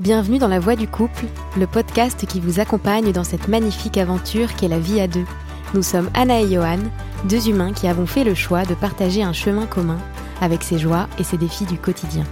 [0.00, 4.52] Bienvenue dans La Voie du couple, le podcast qui vous accompagne dans cette magnifique aventure
[4.56, 5.24] qu'est la vie à deux.
[5.72, 6.80] Nous sommes Anna et Johan,
[7.26, 9.98] deux humains qui avons fait le choix de partager un chemin commun
[10.40, 12.24] avec ses joies et ses défis du quotidien.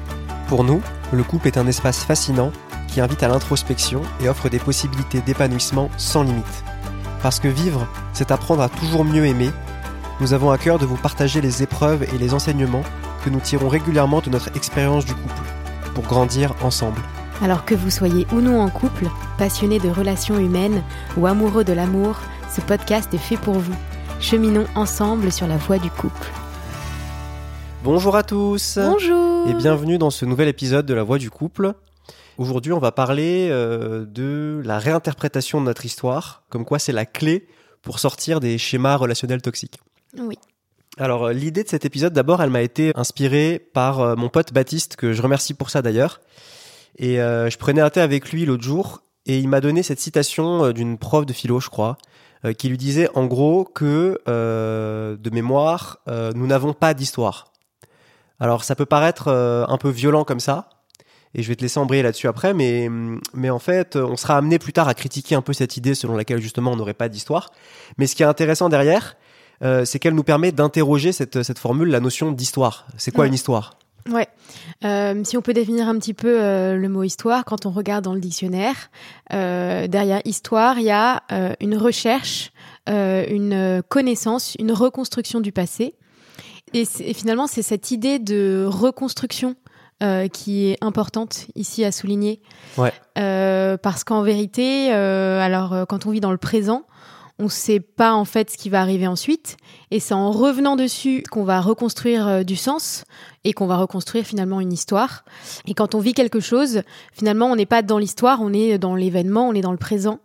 [0.49, 2.51] Pour nous, le couple est un espace fascinant
[2.89, 6.65] qui invite à l'introspection et offre des possibilités d'épanouissement sans limite.
[7.23, 9.53] Parce que vivre, c'est apprendre à toujours mieux aimer,
[10.21, 12.83] nous avons à cœur de vous partager les épreuves et les enseignements
[13.25, 15.43] que nous tirons régulièrement de notre expérience du couple,
[15.95, 17.01] pour grandir ensemble.
[17.43, 19.07] Alors que vous soyez ou non en couple,
[19.37, 20.81] passionné de relations humaines
[21.17, 22.17] ou amoureux de l'amour,
[22.49, 23.75] ce podcast est fait pour vous.
[24.21, 26.31] Cheminons ensemble sur la voie du couple.
[27.83, 31.75] Bonjour à tous Bonjour et bienvenue dans ce nouvel épisode de La Voix du couple.
[32.39, 37.07] Aujourd'hui, on va parler euh, de la réinterprétation de notre histoire, comme quoi c'est la
[37.07, 37.49] clé
[37.83, 39.81] pour sortir des schémas relationnels toxiques.
[40.17, 40.37] Oui.
[40.97, 44.53] Alors euh, l'idée de cet épisode, d'abord, elle m'a été inspirée par euh, mon pote
[44.53, 46.21] Baptiste, que je remercie pour ça d'ailleurs.
[47.03, 49.99] Et euh, je prenais un thé avec lui l'autre jour, et il m'a donné cette
[50.01, 51.99] citation euh, d'une prof de philo, je crois,
[52.45, 57.53] euh, qui lui disait en gros que, euh, de mémoire, nous n'avons pas d'histoire.
[58.41, 60.69] Alors ça peut paraître un peu violent comme ça,
[61.35, 62.89] et je vais te laisser embrayer là-dessus après, mais,
[63.35, 66.17] mais en fait, on sera amené plus tard à critiquer un peu cette idée selon
[66.17, 67.51] laquelle justement on n'aurait pas d'histoire.
[67.99, 69.17] Mais ce qui est intéressant derrière,
[69.63, 72.87] euh, c'est qu'elle nous permet d'interroger cette, cette formule, la notion d'histoire.
[72.97, 73.29] C'est quoi Ouais.
[73.29, 73.79] une histoire?
[74.11, 74.29] Ouais.
[74.85, 78.05] Euh, si on peut définir un petit peu euh, le mot histoire, quand on regarde
[78.05, 78.91] dans le dictionnaire,
[79.33, 81.23] euh, derrière histoire, il y a
[81.61, 82.53] une recherche,
[82.89, 85.95] une connaissance, une reconstruction du passé.
[86.75, 89.57] Et, et finalement, c'est cette idée de reconstruction
[90.33, 92.41] qui est importante ici à souligner.
[92.77, 92.93] Ouais.
[93.15, 96.87] Parce qu'en vérité, alors quand on vit dans le présent,
[97.43, 99.57] on ne sait pas en fait ce qui va arriver ensuite.
[99.91, 103.05] Et c'est en revenant dessus qu'on va reconstruire euh, du sens
[103.43, 105.25] et qu'on va reconstruire finalement une histoire.
[105.67, 106.83] Et quand on vit quelque chose,
[107.13, 110.21] finalement, on n'est pas dans l'histoire, on est dans l'événement, on est dans le présent.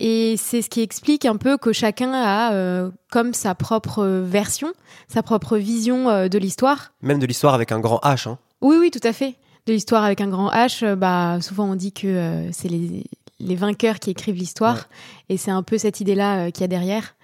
[0.00, 4.72] Et c'est ce qui explique un peu que chacun a euh, comme sa propre version,
[5.06, 6.92] sa propre vision euh, de l'histoire.
[7.02, 8.28] Même de l'histoire avec un grand H.
[8.28, 8.38] Hein.
[8.60, 9.36] Oui, oui, tout à fait.
[9.68, 13.04] De l'histoire avec un grand H, euh, bah souvent on dit que euh, c'est les,
[13.40, 14.88] les vainqueurs qui écrivent l'histoire,
[15.28, 17.16] et c'est un peu cette idée-là euh, qu'il y a derrière.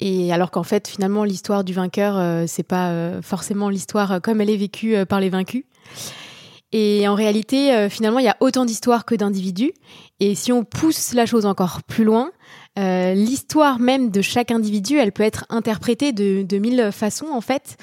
[0.00, 4.40] Et alors qu'en fait, finalement, l'histoire du vainqueur, euh, c'est pas euh, forcément l'histoire comme
[4.40, 5.64] elle est vécue par les vaincus.
[6.72, 9.70] Et en réalité, finalement, il y a autant d'histoires que d'individus.
[10.18, 12.32] Et si on pousse la chose encore plus loin,
[12.76, 17.40] euh, l'histoire même de chaque individu, elle peut être interprétée de, de mille façons en
[17.40, 17.76] fait.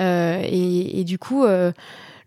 [0.00, 1.72] Euh, et, et du coup, euh,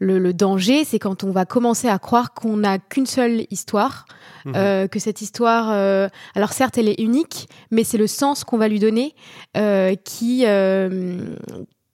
[0.03, 4.05] le, le danger, c'est quand on va commencer à croire qu'on n'a qu'une seule histoire,
[4.45, 4.53] Mhm.
[4.55, 8.57] euh, que cette histoire, euh, alors certes, elle est unique, mais c'est le sens qu'on
[8.57, 9.13] va lui donner
[9.55, 10.43] euh, qui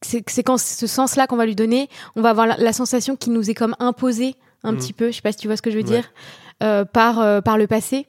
[0.02, 3.34] c'est quand ce sens-là qu'on va lui donner, on va avoir la, la sensation qu'il
[3.34, 4.78] nous est comme imposé un Mhm.
[4.78, 5.08] petit peu.
[5.08, 5.90] Je sais pas si tu vois ce que je veux Ouais.
[5.90, 6.06] dire
[6.64, 8.08] euh, par euh, par le passé.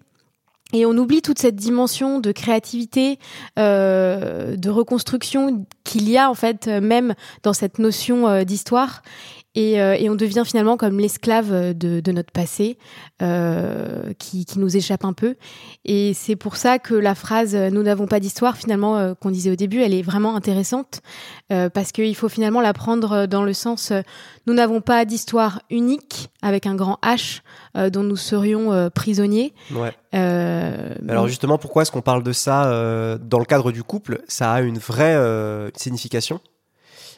[0.75, 3.19] Et on oublie toute cette dimension de créativité,
[3.59, 9.01] euh, de reconstruction qu'il y a en fait même dans cette notion d'histoire.
[9.59, 12.79] Et, euh, et on devient finalement comme l'esclave de, de notre passé
[13.23, 15.35] euh, qui, qui nous échappe un peu.
[15.85, 19.51] Et c'est pour ça que la phrase "nous n'avons pas d'histoire" finalement euh, qu'on disait
[19.51, 21.01] au début, elle est vraiment intéressante
[21.49, 23.93] parce qu'il faut finalement la prendre dans le sens
[24.47, 27.41] "nous n'avons pas d'histoire unique avec un grand H
[27.91, 29.55] dont nous serions prisonniers".
[29.75, 29.93] Ouais.
[30.15, 34.23] Euh, Alors justement, pourquoi est-ce qu'on parle de ça euh, dans le cadre du couple?
[34.29, 36.41] Ça a une vraie euh, signification?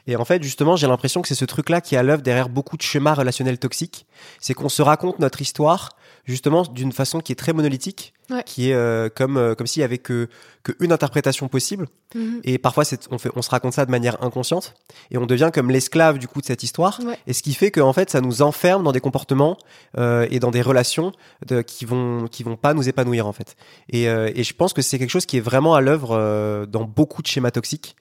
[0.07, 2.49] Et en fait, justement, j'ai l'impression que c'est ce truc-là qui est à l'œuvre derrière
[2.49, 4.07] beaucoup de schémas relationnels toxiques.
[4.41, 5.91] C'est qu'on se raconte notre histoire,
[6.25, 8.45] justement, d'une façon qui est très monolithique, Ouais.
[8.47, 10.29] qui est euh, comme euh, comme s'il y avait que
[10.63, 11.89] que une interprétation possible.
[12.15, 12.41] Mhm.
[12.45, 14.75] Et parfois, on, fait, on se raconte ça de manière inconsciente,
[15.11, 17.01] et on devient comme l'esclave du coup de cette histoire.
[17.05, 17.19] Ouais.
[17.27, 19.57] Et ce qui fait qu'en fait, ça nous enferme dans des comportements
[19.99, 21.11] euh, et dans des relations
[21.47, 23.57] de, qui vont qui vont pas nous épanouir en fait.
[23.89, 27.23] Et, et je pense que c'est quelque chose qui est vraiment à l'œuvre dans beaucoup
[27.23, 27.97] de schémas toxiques.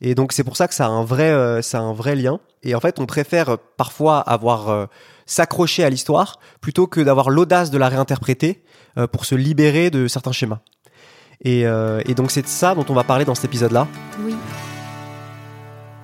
[0.00, 2.40] Et donc c'est pour ça que ça a un vrai ça a un vrai lien.
[2.64, 4.88] Et en fait, on préfère parfois avoir
[5.28, 8.64] s'accrocher à l'histoire plutôt que d'avoir l'audace de la réinterpréter
[8.96, 10.58] euh, pour se libérer de certains schémas.
[11.44, 13.86] Et, euh, et donc c'est de ça dont on va parler dans cet épisode-là.
[14.24, 14.34] Oui.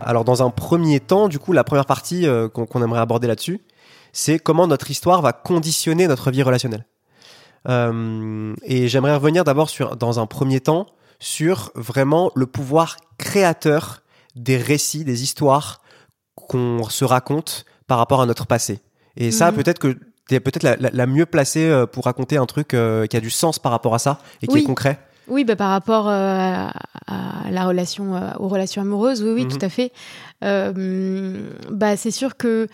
[0.00, 3.60] Alors dans un premier temps, du coup, la première partie euh, qu'on aimerait aborder là-dessus,
[4.12, 6.86] c'est comment notre histoire va conditionner notre vie relationnelle.
[7.68, 10.86] Euh, et j'aimerais revenir d'abord sur, dans un premier temps,
[11.18, 14.02] sur vraiment le pouvoir créateur
[14.36, 15.80] des récits, des histoires
[16.34, 18.80] qu'on se raconte par rapport à notre passé.
[19.16, 19.56] Et ça, Mhm.
[19.58, 19.96] peut-être que
[20.28, 23.16] tu es peut-être la, la- la mieux placée euh, pour raconter un truc euh, qui
[23.16, 24.60] a du sens par rapport à ça et qui Oui.
[24.62, 24.98] est concret.
[25.26, 26.70] Oui, bah, par rapport à,
[27.50, 29.48] la relation, aux relations amoureuses, oui, oui, Mhm.
[29.48, 29.90] tout à fait.
[30.42, 32.68] Euh, bah, c'est sûr que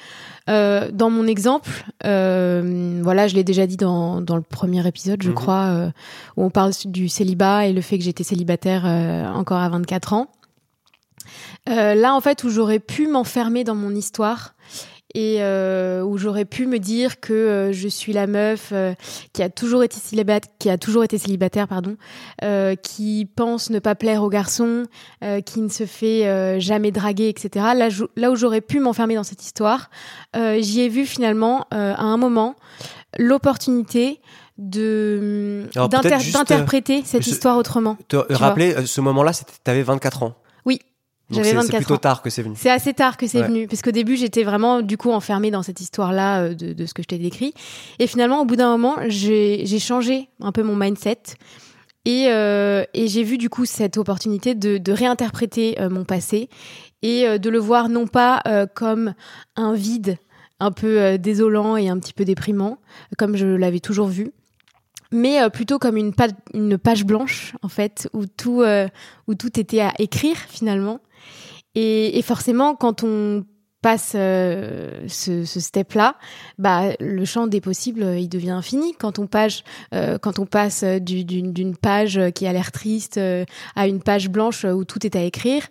[0.49, 1.71] euh, dans mon exemple,
[2.05, 5.35] euh, voilà, je l'ai déjà dit dans, dans le premier épisode, je Mhm.
[5.35, 5.91] crois, euh,
[6.37, 10.13] où on parle du célibat et le fait que j'étais célibataire euh, encore à 24
[10.13, 10.27] ans.
[11.69, 14.55] Euh, là, en fait, où j'aurais pu m'enfermer dans mon histoire
[15.15, 18.95] et euh, où j'aurais pu me dire que euh, je suis la meuf euh,
[19.33, 21.97] qui a toujours été célibataire, qui a toujours été célibataire, pardon,
[22.45, 24.85] euh, qui pense ne pas plaire aux garçons,
[25.25, 27.67] euh, qui ne se fait euh, jamais draguer, etc.
[27.77, 29.91] Là, je- là où j'aurais pu m'enfermer dans cette histoire,
[30.37, 32.55] euh, j'y ai vu finalement euh, à un moment
[33.19, 34.21] l'opportunité
[34.59, 35.67] de
[36.33, 37.97] d'interpréter cette histoire autrement.
[38.09, 40.35] Te rappeler, ce moment-là, c'était t'avais 24 ans.
[41.31, 41.99] J'avais c'est- 24 C'est plutôt ans.
[41.99, 42.55] tard que c'est venu.
[42.59, 43.47] C'est assez tard que c'est Ouais.
[43.49, 46.87] venu, parce qu'au début j'étais vraiment du coup enfermée dans cette histoire-là euh, de, de
[46.87, 47.55] ce que je t'ai décrit,
[47.99, 51.23] et finalement au bout d'un moment j'ai changé un peu mon mindset
[52.05, 56.49] et, euh, et j'ai vu du coup cette opportunité de, de réinterpréter euh, mon passé
[57.03, 58.43] et de le voir non pas
[58.75, 59.15] comme
[59.57, 60.19] un vide
[60.59, 62.77] un peu désolant et un petit peu déprimant,
[63.17, 64.33] comme je l'avais toujours vu,
[65.11, 68.87] mais plutôt comme une, pa- une page blanche en fait où tout euh,
[69.29, 71.01] où tout était à écrire finalement.
[71.75, 73.45] Et, et forcément, quand on
[73.83, 76.17] passe euh, ce, ce step-là,
[76.59, 78.93] bah, le champ des possibles, euh, il devient infini.
[78.99, 79.65] Quand on, page,
[79.95, 83.47] euh, quand on passe du- d'une page qui a l'air triste euh,
[83.77, 85.67] à une page blanche où tout est à écrire,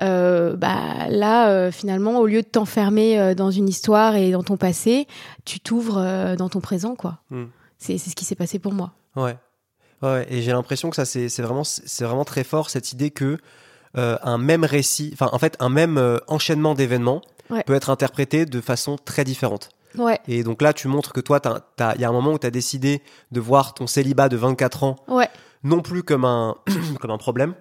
[0.00, 5.06] bah, là, finalement, au lieu de t'enfermer dans une histoire et dans ton passé,
[5.44, 7.18] tu t'ouvres dans ton présent, quoi.
[7.28, 7.46] Hmm.
[7.76, 8.92] C'est ce qui s'est passé pour moi.
[9.14, 9.36] Ouais.
[10.00, 13.36] Ouais, et j'ai l'impression que ça, c'est vraiment, c'est vraiment très fort, cette idée que
[13.98, 17.64] euh, un même récit, enfin, en fait, un même euh, enchaînement d'événements Ouais.
[17.64, 19.70] peut être interprété de façon très différente.
[19.98, 21.40] Ouais, Et donc là, tu montres que toi,
[21.96, 23.02] il y a un moment où tu as décidé
[23.32, 25.28] de voir ton célibat de 24 ans ouais,
[25.64, 26.54] non plus comme un,
[27.00, 27.54] comme un problème,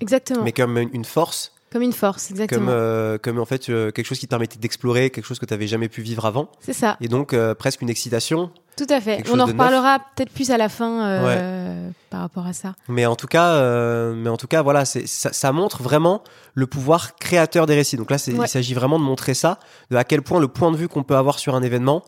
[0.00, 0.42] exactement.
[0.44, 2.60] mais comme une force, Comme une force, exactement.
[2.66, 5.54] comme, euh, comme en fait quelque chose qui te permettait d'explorer, quelque chose que tu
[5.54, 6.96] n'avais jamais pu vivre avant, C'est ça.
[7.00, 8.52] et donc presque une excitation.
[8.76, 9.22] Tout à fait.
[9.32, 12.74] On en reparlera peut-être plus à la fin euh, par rapport à ça.
[12.88, 16.22] Mais en tout cas, euh, mais en tout cas, voilà, ça, ça montre vraiment
[16.54, 17.96] le pouvoir créateur des récits.
[17.96, 18.34] Donc là, Ouais.
[18.44, 19.58] il s'agit vraiment de montrer ça,
[19.90, 22.02] de à quel point le point de vue qu'on peut avoir sur un événement,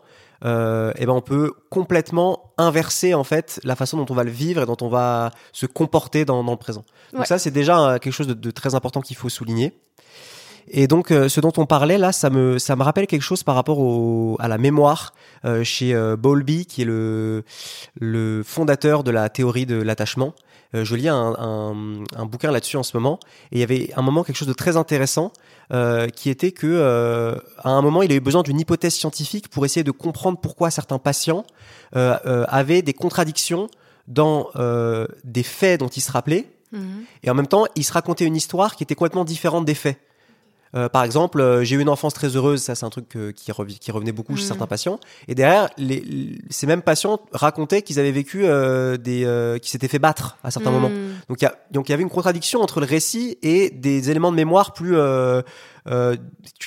[0.45, 4.31] euh, eh ben on peut complètement inverser en fait la façon dont on va le
[4.31, 6.85] vivre et dont on va se comporter dans, dans le présent.
[7.11, 7.25] Donc Ouais.
[7.25, 9.73] ça, c'est déjà euh, quelque chose de, de très important qu'il faut souligner.
[10.71, 13.43] Et donc, euh, ce dont on parlait là, ça me, ça me rappelle quelque chose
[13.43, 15.13] par rapport au, à la mémoire
[15.45, 17.43] euh, chez euh, Bowlby, qui est le,
[17.99, 20.33] le fondateur de la théorie de l'attachement.
[20.71, 21.73] Je lis un, un,
[22.15, 23.19] un bouquin là-dessus en ce moment,
[23.51, 25.33] et il y avait un moment quelque chose de très intéressant,
[26.13, 29.83] qui était que à un moment, il a eu besoin d'une hypothèse scientifique pour essayer
[29.83, 31.43] de comprendre pourquoi certains patients
[31.93, 33.67] avaient des contradictions
[34.07, 34.49] dans
[35.23, 37.03] des faits dont ils se rappelaient, Mhm.
[37.23, 39.97] et en même temps, il se racontait une histoire qui était complètement différente des faits.
[40.75, 43.31] Euh, par exemple, euh, j'ai eu une enfance très heureuse, ça c'est un truc euh,
[43.31, 44.47] qui, qui revenait beaucoup chez Mhm.
[44.49, 44.99] certains patients.
[45.27, 49.71] Et derrière, les, les- ces mêmes patients racontaient qu'ils avaient vécu euh, des, euh, qu'ils
[49.71, 50.89] s'étaient fait battre à certains moments.
[50.89, 51.13] Mhm.
[51.27, 54.11] Donc il y a, donc il y avait une contradiction entre le récit et des
[54.11, 55.41] éléments de mémoire plus euh,
[55.87, 56.15] euh,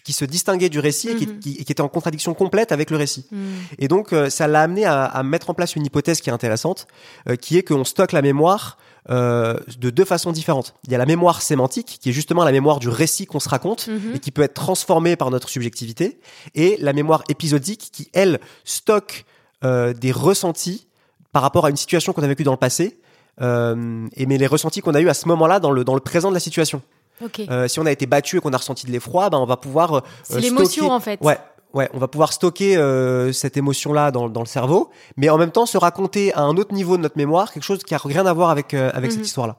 [0.04, 1.38] qui se distinguaient du récit et qui, Mhm.
[1.38, 3.26] qui- et qui étaient en contradiction complète avec le récit.
[3.30, 3.40] Mhm.
[3.78, 6.32] Et donc, euh, ça l'a amené à, à mettre en place une hypothèse qui est
[6.32, 6.86] intéressante,
[7.28, 8.78] euh, qui est qu'on stocke la mémoire
[9.10, 10.74] euh, de deux façons différentes.
[10.84, 13.48] Il y a la mémoire sémantique, qui est justement la mémoire du récit qu'on se
[13.48, 14.14] raconte Mhm.
[14.14, 16.20] et qui peut être transformée par notre subjectivité,
[16.54, 19.24] et la mémoire épisodique, qui elle stocke
[19.64, 20.86] euh, des ressentis
[21.32, 22.98] par rapport à une situation qu'on a vécue dans le passé.
[23.40, 26.00] Euh, et mais les ressentis qu'on a eu à ce moment-là dans le dans le
[26.00, 26.82] présent de la situation.
[27.24, 27.40] Ok.
[27.50, 29.56] Euh, si on a été battu et qu'on a ressenti de l'effroi, ben on va
[29.56, 31.18] pouvoir euh, C'est l'émotion en fait.
[31.22, 31.38] Ouais,
[31.74, 35.50] ouais, on va pouvoir stocker euh, cette émotion-là dans, dans le cerveau, mais en même
[35.52, 38.26] temps se raconter à un autre niveau de notre mémoire quelque chose qui a rien
[38.26, 39.16] à voir avec euh, avec Mhm.
[39.16, 39.56] cette histoire-là.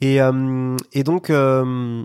[0.00, 2.02] Et euh, et donc euh,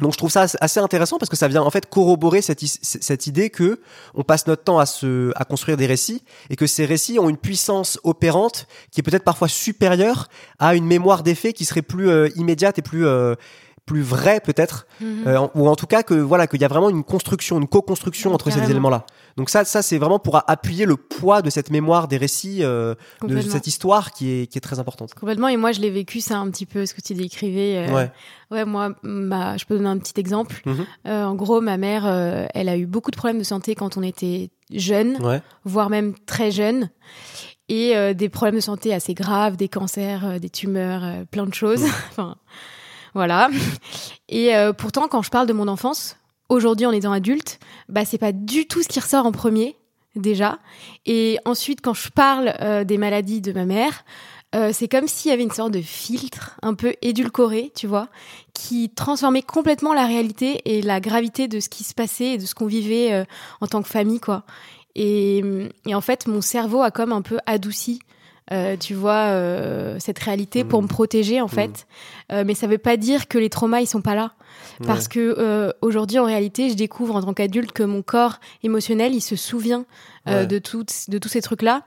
[0.00, 3.26] donc je trouve ça assez- intéressant parce que ça vient en fait corroborer cette, cette
[3.26, 3.78] idée que
[4.14, 7.28] on passe notre temps à se à construire des récits et que ces récits ont
[7.28, 10.28] une puissance opérante qui est peut-être parfois supérieure
[10.58, 13.34] à une mémoire des faits qui serait plus euh, immédiate et plus euh,
[13.84, 15.24] plus vraie peut-être Mhm.
[15.26, 18.32] euh, ou en tout cas que voilà qu'il y a vraiment une construction, une co-construction
[18.32, 18.70] entre ces Carrément.
[18.70, 19.06] éléments-là.
[19.36, 22.94] Donc ça, ça c'est vraiment pour appuyer le poids de cette mémoire des récits, euh,
[23.26, 25.14] de cette histoire qui est qui est très importante.
[25.14, 25.48] Complètement.
[25.48, 27.88] Et moi, je l'ai vécu, ça un petit peu ce que tu décrivais.
[27.88, 28.12] euh, Ouais.
[28.52, 30.62] Ouais, moi, ma- je peux donner un petit exemple.
[30.64, 30.86] Mhm.
[31.08, 32.06] Euh, en gros, ma mère,
[32.54, 35.42] elle a eu beaucoup de problèmes de santé quand on était jeune, Ouais.
[35.64, 36.90] voire même très jeune.
[37.68, 41.82] Et des problèmes de santé assez graves, des cancers, des tumeurs, plein de choses.
[42.10, 42.36] enfin,
[43.14, 43.50] voilà.
[44.28, 46.16] Et euh, pourtant, quand je parle de mon enfance,
[46.48, 49.76] aujourd'hui en étant adulte, bah c'est pas du tout ce qui ressort en premier
[50.16, 50.58] déjà.
[51.06, 54.04] Et ensuite, quand je parle euh, des maladies de ma mère,
[54.54, 58.08] euh, c'est comme s'il y avait une sorte de filtre un peu édulcoré, tu vois,
[58.52, 62.44] qui transformait complètement la réalité et la gravité de ce qui se passait et de
[62.44, 63.24] ce qu'on vivait
[63.62, 64.44] en tant que famille, quoi.
[64.94, 65.42] Et,
[65.92, 68.00] en fait, mon cerveau a comme un peu adouci.
[68.52, 70.86] Euh, tu vois euh, cette réalité pour Mhm.
[70.88, 71.50] me protéger en Mhm.
[71.50, 71.86] fait
[72.32, 74.32] Euh, mais ça veut pas dire que les traumas ils sont pas là
[74.86, 79.20] parce que aujourd'hui en réalité je découvre en tant qu'adulte que mon corps émotionnel il
[79.20, 79.84] se souvient
[80.26, 80.46] Ouais.
[80.46, 81.82] de, de tous ces trucs là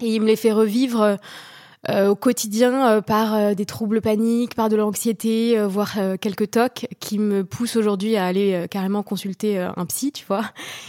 [0.00, 1.16] et il me les fait revivre
[1.88, 6.50] au quotidien euh, par euh, des troubles paniques, par de l'anxiété, euh, voire euh, quelques
[6.50, 10.42] tocs qui me poussent aujourd'hui à aller euh, carrément consulter euh, un psy, tu vois.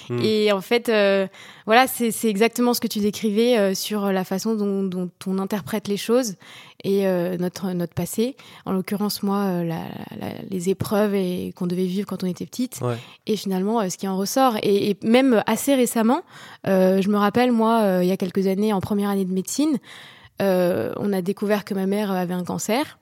[0.10, 0.20] Mm.
[0.24, 1.28] Et en fait, euh,
[1.68, 5.88] voilà, c'est exactement ce que tu décrivais euh, sur la façon dont, dont on interprète
[5.88, 6.36] les choses
[6.84, 8.36] et euh, notre notre passé.
[8.66, 9.82] En l'occurrence, moi, euh, la,
[10.20, 12.96] la- les épreuves et qu'on devait vivre quand on était petite Ouais.
[13.28, 14.56] et finalement euh, ce qui en ressort.
[14.64, 16.22] Et, et même assez récemment,
[16.68, 19.34] euh, je me rappelle, moi, euh, il y a quelques années, en première année de
[19.34, 19.78] médecine, euh,
[20.40, 22.98] on a découvert que ma mère avait un cancer.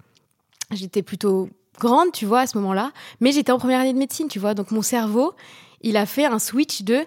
[0.71, 2.91] J'étais plutôt grande, tu vois, à ce moment-là,
[3.21, 4.53] mais j'étais en première année de médecine, tu vois.
[4.53, 5.33] Donc mon cerveau,
[5.81, 7.05] il a fait un switch de,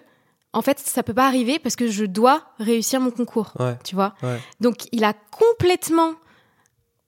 [0.52, 3.76] en fait, ça peut pas arriver parce que je dois réussir mon concours, Ouais.
[3.84, 4.14] tu vois.
[4.22, 4.38] Ouais.
[4.60, 6.12] Donc il a complètement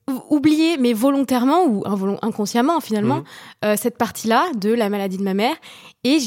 [0.09, 1.83] ou- oublié, mais volontairement ou
[2.21, 3.23] inconsciemment finalement, Mhm.
[3.63, 5.55] euh, cette partie-là de la maladie de ma mère.
[6.03, 6.19] Et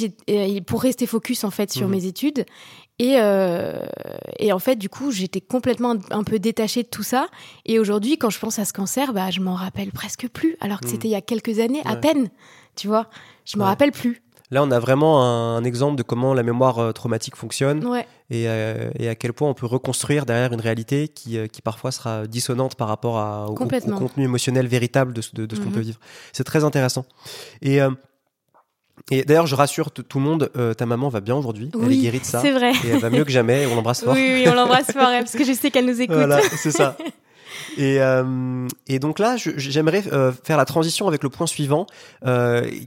[0.66, 1.90] pour rester focus en fait sur Mhm.
[1.94, 2.46] mes études.
[2.98, 3.84] Et, euh,
[4.38, 7.26] et en fait, du coup, j'étais complètement un, peu détachée de tout ça.
[7.66, 10.80] Et aujourd'hui, quand je pense à ce cancer, bah, je m'en rappelle presque plus, alors
[10.80, 10.90] que Mhm.
[10.92, 12.30] c'était il y a quelques années, à peine.
[12.74, 13.08] Tu vois,
[13.44, 13.68] je me Ouais.
[13.68, 14.22] rappelle plus.
[14.52, 18.06] Là, on a vraiment un, un exemple de comment la mémoire euh, traumatique fonctionne Ouais,
[18.30, 21.90] et, euh, et à quel point on peut reconstruire derrière une réalité qui, qui parfois
[21.90, 25.66] sera dissonante par rapport à, au, contenu émotionnel véritable de, ce- de, de ce qu'on
[25.66, 25.72] Mhm.
[25.74, 25.98] peut vivre.
[26.32, 27.04] C'est très intéressant.
[27.60, 27.90] Et, euh,
[29.10, 31.70] et d'ailleurs, je rassure tout le monde, euh, ta maman va bien aujourd'hui.
[31.74, 32.40] Elle est oui, guérie de ça.
[32.40, 32.72] c'est vrai.
[32.84, 33.62] Et elle va mieux que jamais.
[33.62, 34.14] et On l'embrasse Oui, fort.
[34.16, 36.16] oui, on l'embrasse fort, elle, parce que je sais qu'elle nous écoute.
[36.16, 36.96] Voilà, c'est ça.
[37.78, 41.86] Et, euh, et donc là, j'aimerais euh, faire la transition avec le point suivant,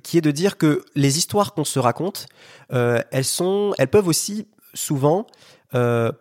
[0.04, 2.28] qui est de dire que les histoires qu'on se raconte,
[2.72, 5.26] elles sont, elles peuvent aussi souvent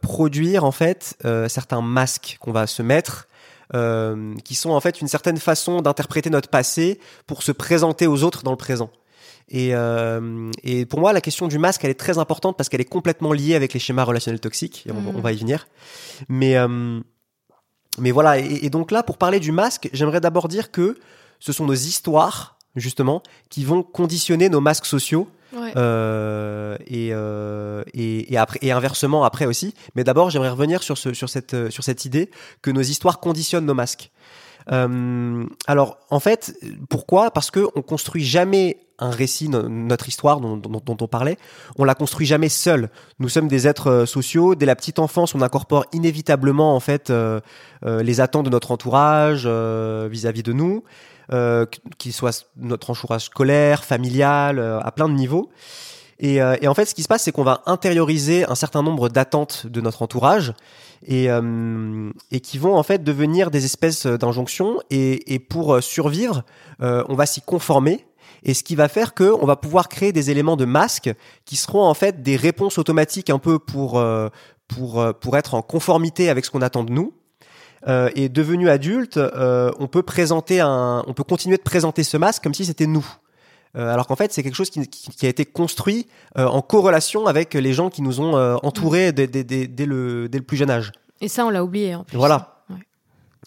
[0.03, 1.17] produire en fait
[1.49, 3.27] certains masques qu'on va se mettre.
[3.75, 8.23] euh, qui sont en fait une certaine façon d'interpréter notre passé pour se présenter aux
[8.23, 8.89] autres dans le présent.
[9.51, 12.81] Et, euh, et pour moi, la question du masque, elle est très importante parce qu'elle
[12.83, 14.85] est complètement liée avec les schémas relationnels toxiques.
[14.87, 15.69] Et on, va- on va y venir.
[16.29, 17.01] Mais euh,
[17.99, 20.99] mais voilà, et, et donc là, pour parler du masque, j'aimerais d'abord dire que
[21.41, 25.73] ce sont nos histoires, justement, qui vont conditionner nos masques sociaux, Ouais.
[25.77, 29.73] euh, et, euh, et, et après, et inversement après aussi.
[29.95, 33.65] Mais d'abord, j'aimerais revenir sur, ce, sur, cette, sur cette idée que nos histoires conditionnent
[33.65, 34.11] nos masques.
[34.71, 36.55] Euh, alors, en fait,
[36.91, 37.31] pourquoi?
[37.31, 41.39] Parce que on construit jamais un récit, no- notre histoire dont, on parlait,
[41.77, 42.91] on la construit jamais seul.
[43.19, 44.55] Nous sommes des êtres euh, sociaux.
[44.55, 47.41] Dès la petite enfance, on incorpore inévitablement en fait euh,
[47.85, 50.83] euh, les attentes de notre entourage vis-à-vis de nous,
[51.99, 55.51] qu'il soit notre entourage scolaire, familial, à plein de niveaux.
[56.21, 59.67] Et, en fait, ce qui se passe, c'est qu'on va intérioriser un certain nombre d'attentes
[59.67, 60.53] de notre entourage
[61.07, 61.29] et,
[62.43, 64.81] qui vont en fait devenir des espèces d'injonctions.
[64.91, 66.43] Et, pour survivre,
[66.81, 68.07] on va s'y conformer.
[68.45, 71.11] Et ce qui va faire que on va pouvoir créer des éléments de masque
[71.45, 74.29] qui seront en fait des réponses automatiques un peu pour euh,
[74.69, 77.13] pour euh, pour être en conformité avec ce qu'on attend de nous.
[77.87, 82.17] Euh, et devenu adulte, euh, on peut présenter un, on peut continuer de présenter ce
[82.17, 83.07] masque comme si c'était nous.
[83.77, 87.27] Euh, alors qu'en fait, c'est quelque chose qui, qui- qui a été construit en corrélation
[87.27, 90.57] avec les gens qui nous ont entourés dès, dès- dès- dès le, dès le plus
[90.57, 90.91] jeune âge.
[91.21, 91.95] Et ça, on l'a oublié.
[91.95, 92.17] En plus.
[92.17, 92.58] Voilà.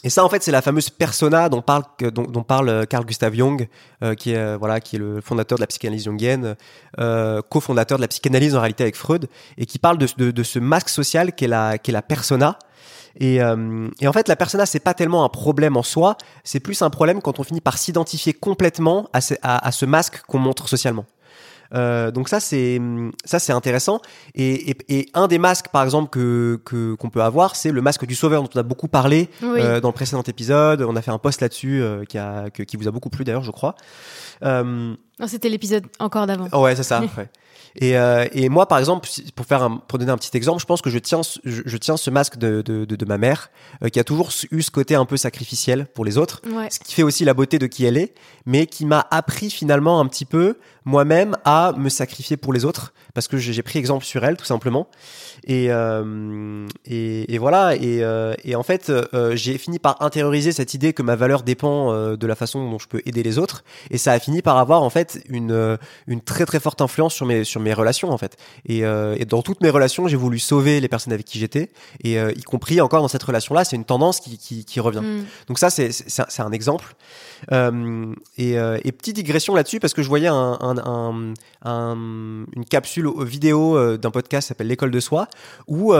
[0.04, 3.34] Et ça, en fait, c'est la fameuse persona dont parle, dont, parle euh, Carl Gustav
[3.36, 3.68] Jung,
[4.04, 6.56] euh, qui est euh, voilà, qui est le fondateur de la psychanalyse jungienne,
[7.00, 10.90] euh, cofondateur de la psychanalyse en réalité avec Freud, et qui parle de, ce masque
[10.90, 12.58] social qu'est la, la persona.
[13.20, 16.62] Et, euh, et en fait, la persona, c'est pas tellement un problème en soi, c'est
[16.62, 20.40] plus un problème quand on finit par s'identifier complètement à ce, à ce masque qu'on
[20.40, 21.06] montre socialement.
[21.74, 22.82] Euh, donc ça c'est
[23.24, 24.02] ça c'est intéressant
[24.36, 27.82] et, et, et un des masques par exemple que que- qu'on peut avoir c'est le
[27.82, 29.62] masque du sauveur dont on a beaucoup parlé Oui.
[29.62, 32.64] euh, dans le précédent épisode on a fait un post là-dessus euh, qui a que-
[32.64, 33.76] qui vous a beaucoup plu d'ailleurs je crois
[34.44, 34.64] euh,
[35.20, 36.48] Non, c'était l'épisode encore d'avant.
[36.52, 37.00] Oh ouais, c'est ça.
[37.18, 37.30] ouais.
[37.76, 40.66] Et, euh, et moi, par exemple, pour faire un, pour donner un petit exemple, je
[40.66, 43.50] pense que je tiens, je, je tiens ce masque de, de, de, de ma mère,
[43.84, 46.68] euh, qui a toujours eu ce côté un peu sacrificiel pour les autres, Ouais.
[46.70, 48.14] ce qui fait aussi la beauté de qui elle est,
[48.46, 52.94] mais qui m'a appris finalement un petit peu moi-même à me sacrifier pour les autres,
[53.14, 54.88] parce que j'ai pris exemple sur elle tout simplement.
[55.46, 57.76] Et, euh, et, et voilà.
[57.76, 61.44] Et, euh, et en fait, euh, j'ai fini par intérioriser cette idée que ma valeur
[61.44, 63.64] dépend euh, de la façon dont je peux aider les autres.
[63.92, 67.14] Et ça a fini par avoir en fait fait une une très très forte influence
[67.16, 68.38] sur mes sur mes relations en fait.
[68.66, 71.72] Et, et dans toutes mes relations, j'ai voulu sauver les personnes avec qui j'étais,
[72.04, 75.02] et y compris encore dans cette relation-là, c'est une tendance qui qui, qui revient.
[75.02, 75.26] Mm.
[75.48, 76.96] Donc ça, c'est c'est un exemple.
[77.52, 83.98] et, et petite digression là-dessus parce que je voyais un, un, un, une capsule vidéo
[83.98, 85.28] d'un podcast qui s'appelle l'école de soi
[85.68, 85.98] où, où,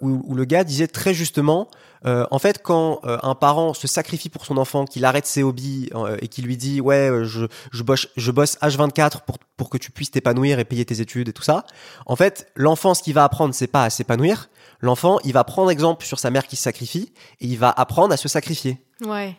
[0.00, 1.68] où le gars disait très justement
[2.04, 5.42] euh, en fait, quand euh, un parent se sacrifie pour son enfant, qu'il arrête ses
[5.42, 9.70] hobbies euh, et qu'il lui dit ouais, je, je, bosse, je bosse H24 pour, pour
[9.70, 11.64] que tu puisses t'épanouir et payer tes études et tout ça,
[12.06, 14.48] en fait, l'enfant, ce qu'il va apprendre, c'est pas à s'épanouir.
[14.80, 18.12] L'enfant, il va prendre exemple sur sa mère qui se sacrifie et il va apprendre
[18.12, 18.78] à se sacrifier.
[19.00, 19.36] Ouais.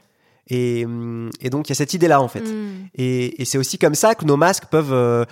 [0.50, 2.42] Et, hum, et, donc il y a cette idée-là en fait.
[2.42, 2.88] Mm.
[2.96, 5.26] Et, et c'est aussi comme ça que nos masques peuvent,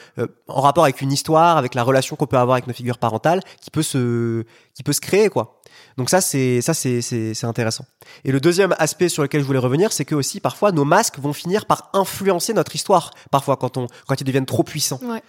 [0.47, 3.41] en rapport avec une histoire, avec la relation qu'on peut avoir avec nos figures parentales,
[3.61, 5.54] qui peut se, qui peut se créer quoi.
[5.97, 7.85] Donc ça, c'est ça, c'est c'est intéressant.
[8.25, 11.19] Et le deuxième aspect sur lequel je voulais revenir, c'est que aussi parfois nos masques
[11.19, 13.11] vont finir par influencer notre histoire.
[13.31, 14.99] Parfois, quand on quand ils deviennent trop puissants.
[15.03, 15.21] Ouais.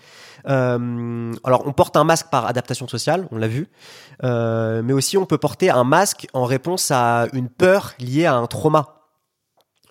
[0.49, 3.69] Euh, alors, on porte un masque par adaptation sociale, on l'a vu,
[4.23, 8.35] euh, mais aussi on peut porter un masque en réponse à une peur liée à
[8.35, 8.93] un trauma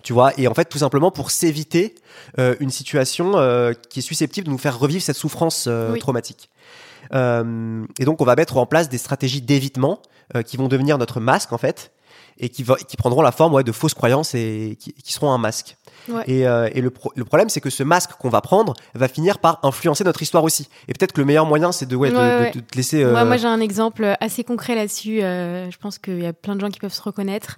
[0.03, 1.95] tu vois et en fait tout simplement pour s'éviter
[2.37, 3.31] euh, une situation
[3.89, 5.67] qui est susceptible de nous faire revivre cette souffrance
[5.99, 6.51] traumatique
[7.11, 9.99] et donc on va mettre en place des stratégies d'évitement
[10.35, 11.91] euh, qui vont devenir notre masque en fait
[12.39, 15.31] et qui, va, qui prendront la forme ouais, de fausses croyances et qui, qui seront
[15.31, 15.77] un masque.
[16.09, 16.23] Ouais.
[16.27, 19.39] Et, euh, et le, le, problème, c'est que ce masque qu'on va prendre va finir
[19.39, 20.67] par influencer notre histoire aussi.
[20.87, 23.03] Et peut-être que le meilleur moyen, c'est de, ouais, de, ouais, de, de, te laisser.
[23.03, 23.25] Euh...
[23.25, 25.21] Moi, j'ai un exemple assez concret là-dessus.
[25.21, 27.55] Euh, je pense qu'il y a plein de gens qui peuvent se reconnaître.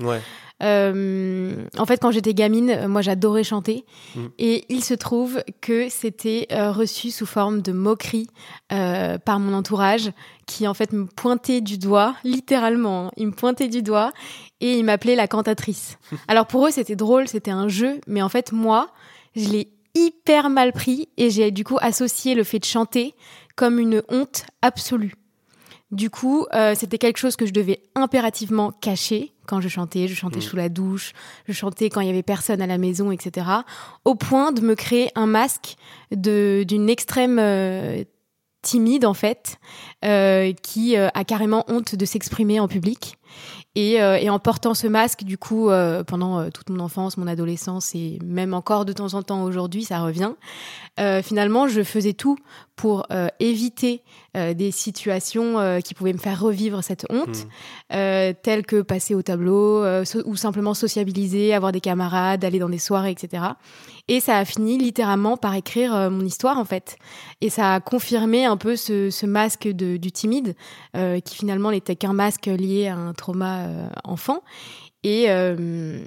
[0.63, 3.85] Euh, en fait, quand j'étais gamine, moi, j'adorais chanter.
[4.15, 4.25] Mmh.
[4.39, 8.27] Et il se trouve que c'était euh, reçu sous forme de moquerie
[8.71, 10.11] euh, par mon entourage,
[10.45, 13.07] qui en fait me pointait du doigt, littéralement.
[13.07, 13.11] Hein.
[13.17, 14.11] il me pointait du doigt
[14.61, 15.97] et il m'appelait la cantatrice.
[16.27, 18.89] Alors pour eux, c'était drôle, c'était un jeu, mais en fait, moi,
[19.35, 23.13] je l'ai hyper mal pris et j'ai du coup associé le fait de chanter
[23.55, 25.13] comme une honte absolue.
[25.91, 30.07] Du coup, euh, c'était quelque chose que je devais impérativement cacher quand je chantais.
[30.07, 30.41] Je chantais mmh.
[30.41, 31.13] sous la douche,
[31.47, 33.47] je chantais quand il y avait personne à la maison, etc.
[34.03, 35.75] Au point de me créer un masque
[36.11, 38.03] de d'une extrême euh,
[38.61, 39.59] timide en fait,
[40.03, 43.17] euh, qui euh, a carrément honte de s'exprimer en public.
[43.77, 47.15] Et, euh, et, en portant ce masque, du coup, euh, pendant euh, toute mon enfance,
[47.15, 50.31] mon adolescence et même encore de temps en temps aujourd'hui, ça revient.
[51.21, 52.39] Finalement, je faisais tout
[52.75, 53.05] pour
[53.39, 54.01] éviter
[54.33, 57.45] des situations qui pouvaient me faire revivre cette honte,
[57.91, 58.33] mmh.
[58.41, 62.79] telles que passer au tableau so ou simplement sociabiliser, avoir des camarades, aller dans des
[62.79, 63.43] soirées, etc.
[64.07, 66.97] Et ça a fini littéralement par écrire mon histoire en fait.
[67.41, 70.55] Et ça a confirmé un peu ce, ce masque de, du timide,
[70.95, 74.41] qui finalement n'était qu'un masque lié à un trauma euh, enfant.
[75.03, 75.99] Et euh,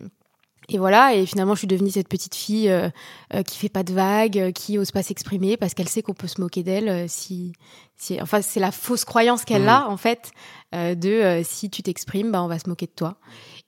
[0.72, 2.90] et voilà, et finalement, je suis devenue cette petite fille euh,
[3.34, 6.28] euh, qui fait pas de vagues, qui ose pas s'exprimer parce qu'elle sait qu'on peut
[6.28, 7.08] se moquer d'elle.
[7.08, 7.54] si,
[7.96, 9.68] si, enfin, c'est la fausse croyance qu'elle mmh.
[9.68, 10.30] a en fait
[10.72, 13.16] de si tu t'exprimes, bah on va se moquer de toi.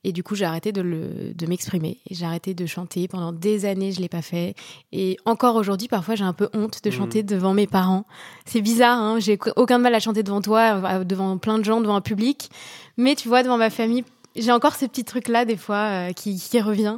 [0.05, 1.99] Et du coup, j'ai arrêté de, le, de m'exprimer.
[2.11, 3.93] J'ai arrêté de chanter pendant des années.
[3.93, 4.55] Je l'ai pas fait.
[4.91, 6.93] Et encore aujourd'hui, parfois, j'ai un peu honte de mmh.
[6.93, 8.05] chanter devant mes parents.
[8.45, 8.99] C'est bizarre.
[8.99, 12.51] Hein j'ai aucun mal à chanter devant toi, devant plein de gens, devant un public.
[12.97, 14.05] Mais tu vois, devant ma famille
[14.37, 15.77] j'ai encore ces petits trucs là des fois
[16.09, 16.97] euh, qui, qui revient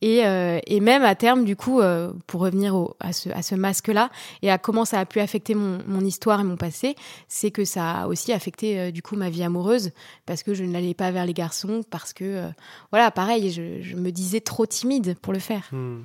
[0.00, 3.42] et, euh, et même à terme du coup euh, pour revenir au, à ce, à
[3.42, 4.10] ce masque là
[4.42, 6.96] et à comment ça a pu affecter mon, mon histoire et mon passé
[7.28, 9.90] c'est que ça a aussi affecté du coup ma vie amoureuse
[10.26, 12.48] parce que je n'allais pas vers les garçons parce que
[12.90, 16.00] voilà pareil je, je, me disais trop timide pour le faire hmm.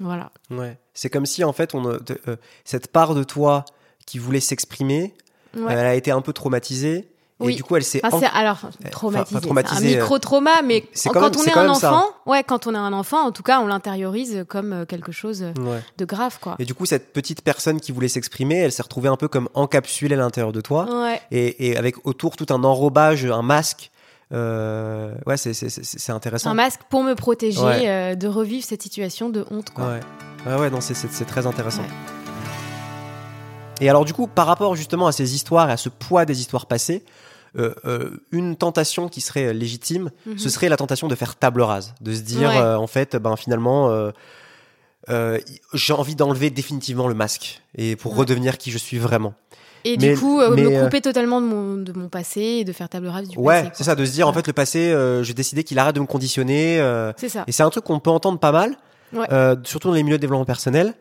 [0.00, 1.98] voilà ouais c'est comme si en fait on
[2.64, 3.64] cette part de toi
[4.06, 5.14] qui voulait s'exprimer
[5.56, 5.72] ouais.
[5.72, 7.08] elle a été un peu traumatisée
[7.40, 7.52] oui.
[7.52, 8.58] Et du coup, elle s'est enfin, alors
[8.90, 12.14] traumatisé, enfin, traumatisé un micro trauma, mais quand même, on est, un enfant, ça.
[12.26, 15.42] ouais, quand on est un enfant, en tout cas, on l'intériorise comme euh, quelque chose
[15.42, 15.82] ouais.
[15.96, 16.56] de grave, quoi.
[16.58, 19.48] Et du coup, cette petite personne qui voulait s'exprimer, elle s'est retrouvée un peu comme
[19.54, 21.20] encapsulée à l'intérieur de toi, ouais.
[21.30, 23.92] et, et, avec autour tout un enrobage, un masque.
[24.32, 26.50] Euh, ouais, c'est intéressant.
[26.50, 27.88] Un masque pour me protéger ouais.
[27.88, 29.86] euh, de revivre cette situation de honte, quoi.
[29.86, 30.00] Ouais,
[30.46, 31.84] ouais, ouais non, c'est très intéressant.
[33.80, 36.40] Et alors, du coup, par rapport justement à ces histoires et à ce poids des
[36.40, 37.04] histoires passées,
[37.56, 40.38] euh, euh, une tentation qui serait légitime, mm -hmm.
[40.38, 42.58] ce serait la tentation de faire table rase, de se dire ouais.
[42.58, 43.90] euh, en fait, ben finalement,
[45.74, 48.18] j'ai envie d'enlever définitivement le masque et pour ouais.
[48.18, 49.34] redevenir qui je suis vraiment.
[49.84, 52.72] Et mais, du coup, mais, me couper totalement de mon, de mon passé et de
[52.72, 53.66] faire table rase du ouais, passé.
[53.66, 54.80] Ouais, c'est ça, de se dire en fait le passé,
[55.22, 56.66] j'ai décidé qu'il arrête de me conditionner.
[57.16, 57.44] c'est ça.
[57.46, 58.76] Et c'est un truc qu'on peut entendre pas mal,
[59.12, 59.26] ouais.
[59.64, 60.94] surtout dans les milieux de développement personnel.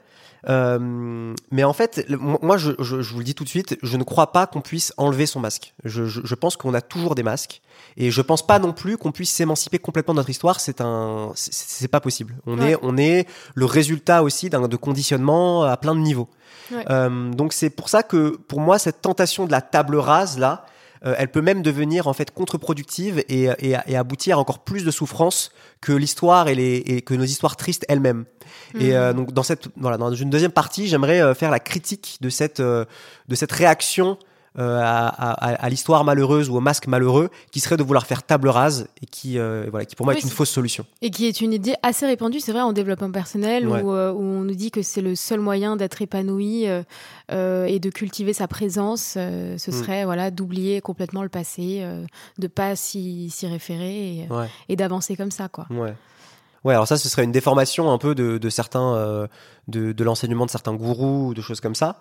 [0.48, 3.78] Euh, mais en fait, le- moi, je, je, je vous le dis tout de suite,
[3.82, 5.74] je ne crois pas qu'on puisse enlever son masque.
[5.84, 7.62] Je, je, je pense qu'on a toujours des masques,
[7.98, 10.60] et je pense pas non plus qu'on puisse s'émanciper complètement de notre histoire.
[10.60, 12.36] C'est un, c'est- c'est pas possible.
[12.46, 12.72] On Ouais.
[12.72, 16.30] est, on est le résultat aussi d'un de conditionnement à plein de niveaux.
[16.72, 16.84] Ouais.
[16.90, 20.66] Euh, donc c'est pour ça que, pour moi, cette tentation de la table rase là.
[21.06, 24.84] Euh, elle peut même devenir en fait contre-productive et, et, et aboutir à encore plus
[24.84, 28.26] de souffrance que l'histoire et, les, et que nos histoires tristes elles-mêmes.
[28.80, 28.92] Et Mhm.
[28.94, 32.30] euh, donc dans cette voilà dans une deuxième partie, j'aimerais euh, faire la critique de
[32.30, 32.86] cette euh,
[33.28, 34.18] de cette réaction
[34.60, 38.24] euh, à, à, à l'histoire malheureuse ou au masque malheureux, qui serait de vouloir faire
[38.24, 40.86] table rase et qui euh, voilà qui pour moi Oui, est une fausse solution.
[41.02, 43.82] Et qui est une idée assez répandue, c'est vrai, en développement personnel, Ouais.
[43.82, 47.90] où, euh, où on nous dit que c'est le seul moyen d'être épanoui et de
[47.90, 49.02] cultiver sa présence.
[49.14, 49.74] ce Mm.
[49.74, 51.86] serait voilà d'oublier complètement le passé,
[52.38, 54.48] de pas s'y s'y référer et, Ouais.
[54.70, 55.68] et d'avancer comme ça, quoi.
[55.70, 55.94] Ouais.
[56.64, 59.28] Ouais, alors ça, ce serait une déformation un peu de, de certains, euh,
[59.68, 61.98] de, de l'enseignement de certains gourous ou de choses comme ça.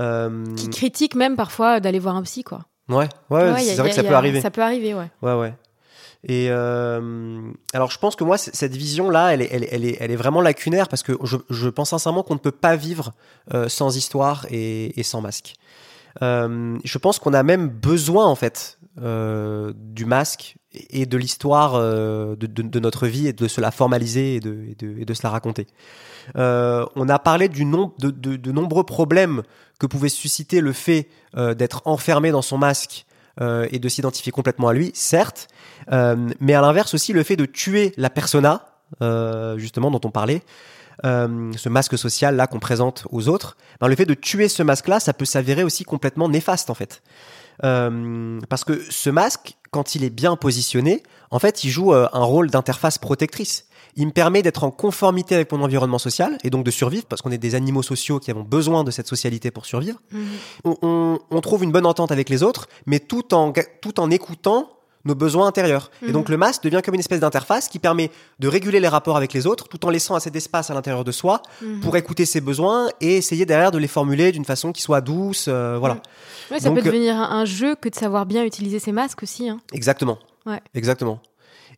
[0.00, 2.66] Euh, Qui critique même parfois d'aller voir un psy, quoi.
[2.88, 4.40] ouais, ouais, Ouais, c'est vrai que ça peut arriver.
[4.40, 5.08] Ça peut arriver, ouais.
[5.22, 5.54] Ouais, ouais.
[6.24, 7.40] Et euh,
[7.72, 10.16] alors, je pense que moi, cette vision-là, elle est, elle, est- elle est, elle est
[10.16, 13.12] vraiment lacunaire parce que je, je pense sincèrement qu'on ne peut pas vivre
[13.68, 15.54] sans histoire et, et sans masque.
[16.20, 20.56] Je pense qu'on a même besoin, en fait, euh, du masque
[20.90, 25.04] et de l'histoire euh, de, notre vie et de se la formaliser et de, de,
[25.04, 25.66] de se la raconter.
[26.36, 29.42] Euh, on a parlé du de, de- nombreux problèmes
[29.78, 33.06] que pouvait susciter le fait d'être enfermé dans son masque
[33.40, 35.46] et de s'identifier complètement à lui, certes,
[35.88, 38.66] mais à l'inverse aussi le fait de tuer la persona,
[39.56, 40.42] justement dont on parlait,
[41.04, 44.88] ce masque social là qu'on présente aux autres, ben, le fait de tuer ce masque
[44.88, 47.02] là, ça peut s'avérer aussi complètement néfaste en fait.
[47.64, 52.08] Euh, parce que ce masque, quand il est bien positionné, en fait, il joue euh,
[52.12, 53.66] un rôle d'interface protectrice.
[53.96, 57.20] Il me permet d'être en conformité avec mon environnement social et donc de survivre parce
[57.20, 59.98] qu'on est des animaux sociaux qui avons besoin de cette socialité pour survivre.
[60.64, 64.10] On, on- on trouve une bonne entente avec les autres, mais tout en, tout en
[64.10, 64.70] écoutant
[65.08, 65.90] nos besoins intérieurs.
[66.02, 66.12] Et Mhm.
[66.12, 69.32] donc le masque devient comme une espèce d'interface qui permet de réguler les rapports avec
[69.32, 71.80] les autres tout en laissant assez d'espace à l'intérieur de soi Mhm.
[71.80, 75.46] pour écouter ses besoins et essayer derrière de les formuler d'une façon qui soit douce.
[75.48, 75.94] euh, voilà.
[75.94, 76.00] Mhm.
[76.52, 79.22] Ouais, ça Donc, peut devenir un, un jeu que de savoir bien utiliser ses masques
[79.22, 79.48] aussi.
[79.48, 79.58] Hein.
[79.72, 80.18] Exactement.
[80.46, 80.60] Ouais.
[80.74, 81.20] Exactement.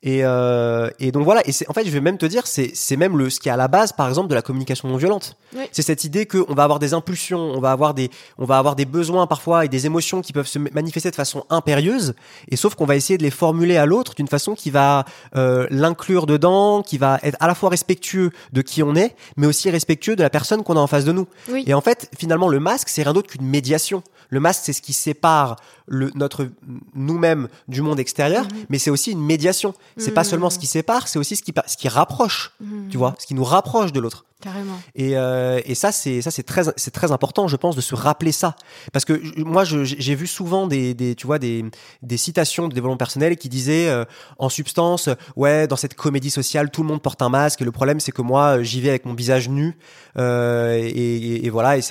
[0.02, 2.70] Et, euh, et donc voilà, et c'est en fait, je vais même te dire, c'est
[2.72, 4.96] c'est même le ce qui est à la base, par exemple, de la communication non
[4.96, 5.36] violente.
[5.54, 5.64] Oui.
[5.72, 8.08] C'est cette idée que on va avoir des impulsions, on va avoir des,
[8.38, 11.44] on va avoir des besoins parfois et des émotions qui peuvent se manifester de façon
[11.50, 12.14] impérieuse,
[12.48, 15.04] et sauf qu'on va essayer de les formuler à l'autre d'une façon qui va
[15.36, 19.46] euh, l'inclure dedans, qui va être à la fois respectueux de qui on est, mais
[19.46, 21.26] aussi respectueux de la personne qu'on a en face de nous.
[21.50, 21.62] Oui.
[21.66, 24.02] Et en fait, finalement, le masque, c'est rien d'autre qu'une médiation.
[24.30, 26.48] Le masque, c'est ce qui sépare le, notre
[26.94, 28.50] nous-mêmes du monde extérieur, Mhm.
[28.68, 29.74] mais c'est aussi une médiation.
[29.96, 30.26] C'est pas Mhm.
[30.26, 32.88] seulement ce qui sépare, c'est aussi ce qui, ce qui rapproche, Mhm.
[32.90, 34.24] tu vois, ce qui nous rapproche de l'autre.
[34.40, 34.80] Carrément.
[34.94, 37.94] Et, euh, et ça, c'est ça, c'est très, c'est très important, je pense, de se
[37.94, 38.56] rappeler ça,
[38.90, 41.62] parce que moi, j'ai vu souvent des, des, tu vois, des,
[42.02, 44.06] des citations de développement personnel qui disaient, euh,
[44.38, 47.60] en substance, ouais, dans cette comédie sociale, tout le monde porte un masque.
[47.60, 49.76] Et le problème, c'est que moi, euh, j'y vais avec mon visage nu,
[50.16, 51.76] euh, et, et- et voilà.
[51.76, 51.82] Et,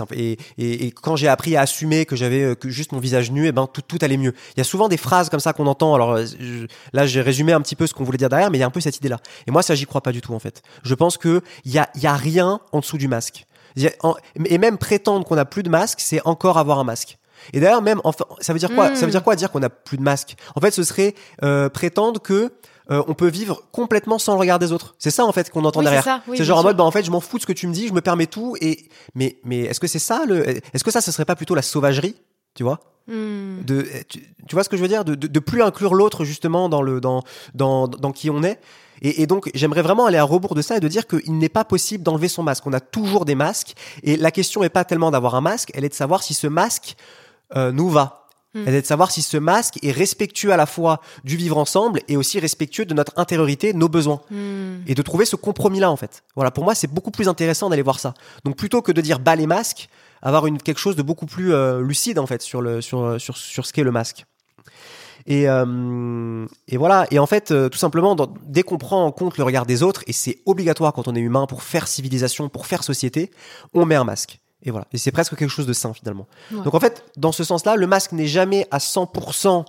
[0.57, 3.51] et, et quand j'ai appris à assumer que j'avais euh, juste mon visage nu, et
[3.51, 4.33] ben tout, tout allait mieux.
[4.55, 5.93] Il y a souvent des phrases comme ça qu'on entend.
[5.95, 8.57] Alors euh, je- là, j'ai résumé un petit peu ce qu'on voulait dire derrière, mais
[8.57, 9.19] il y a un peu cette idée-là.
[9.47, 10.61] Et moi, ça, j'y crois pas du tout en fait.
[10.83, 13.45] Je pense que il y a, y a rien en dessous du masque.
[14.45, 17.17] Et même prétendre qu'on n'a plus de masque, c'est encore avoir un masque.
[17.53, 18.89] Et d'ailleurs, même, enfin, ça veut dire quoi?
[18.91, 18.95] Mm.
[18.95, 21.69] Ça veut dire quoi dire qu'on n'a plus de masque En fait, ce serait euh,
[21.69, 22.51] prétendre que
[22.91, 24.95] euh, on peut vivre complètement sans le regard des autres.
[24.99, 26.21] C'est ça en fait qu'on entend Oui, c'est derrière.
[26.27, 27.53] oui, c'est bien genre en mode, bah en fait, je m'en fous de ce que
[27.53, 28.55] tu me dis, je me permets tout.
[28.61, 31.55] Et mais mais est-ce que c'est ça le Est-ce que ça, ce serait pas plutôt
[31.55, 32.15] la sauvagerie
[32.55, 32.79] Tu vois?
[33.07, 33.63] Hmm.
[33.65, 35.03] de, tu, tu vois ce que je veux dire?
[35.03, 37.23] De, de, de plus inclure l'autre justement dans le dans
[37.55, 38.59] dans dans qui on est.
[39.01, 41.49] Et, et donc j'aimerais vraiment aller à rebours de ça et de dire qu'il n'est
[41.49, 42.67] pas possible d'enlever son masque.
[42.67, 43.73] On a toujours des masques
[44.03, 46.47] et la question n'est pas tellement d'avoir un masque, elle est de savoir si ce
[46.47, 46.97] masque
[47.55, 48.18] euh, nous va.
[48.55, 48.63] Mm.
[48.65, 52.01] Elle est de savoir si ce masque est respectueux à la fois du vivre ensemble
[52.07, 54.81] et aussi respectueux de notre intériorité, nos besoins Hmm.
[54.87, 56.23] et de trouver ce compromis-là en fait.
[56.35, 58.13] Voilà, pour moi c'est beaucoup plus intéressant d'aller voir ça.
[58.45, 59.87] Donc plutôt que de dire bas les masques,
[60.23, 63.37] avoir une quelque chose de beaucoup plus euh, lucide en fait sur le sur sur
[63.37, 64.25] sur ce qu'est le masque.
[65.27, 67.05] Et euh, et voilà.
[67.11, 69.83] Et en fait, euh, tout simplement, dans- dès qu'on prend en compte le regard des
[69.83, 73.29] autres, et c'est obligatoire quand on est humain pour faire civilisation, pour faire société,
[73.73, 74.39] on met un masque.
[74.63, 74.85] Et voilà.
[74.91, 76.27] Et c'est presque quelque chose de sain finalement.
[76.51, 76.61] Ouais.
[76.63, 79.65] Donc en fait, dans ce sens-là, le masque n'est jamais à 100%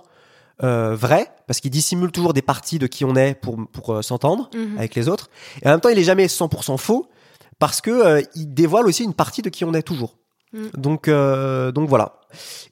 [0.63, 4.01] euh, vrai parce qu'il dissimule toujours des parties de qui on est pour pour euh,
[4.01, 4.77] s'entendre Mhm.
[4.77, 5.29] avec les autres.
[5.63, 7.09] Et en même temps, il est jamais 100% faux
[7.57, 10.17] parce que euh, il dévoile aussi une partie de qui on est toujours.
[10.53, 10.67] Mm.
[10.77, 12.15] Donc, euh, donc voilà.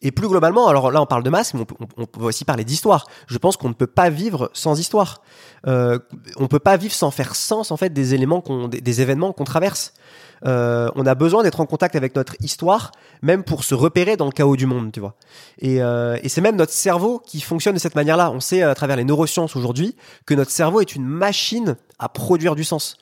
[0.01, 2.23] Et plus globalement, alors là, on parle de masque, mais on peut, on- on peut
[2.25, 3.07] aussi parler d'histoire.
[3.27, 5.21] Je pense qu'on ne peut pas vivre sans histoire.
[5.67, 5.97] Euh,
[6.37, 9.31] on peut pas vivre sans faire sens en fait des éléments, qu'on, des, des événements
[9.31, 9.93] qu'on traverse.
[10.45, 14.25] Euh, on a besoin d'être en contact avec notre histoire, même pour se repérer dans
[14.25, 15.15] le chaos du monde, tu vois.
[15.59, 18.31] Et, euh, et c'est même notre cerveau qui fonctionne de cette manière-là.
[18.31, 22.55] On sait à travers les neurosciences aujourd'hui que notre cerveau est une machine à produire
[22.55, 22.97] du sens.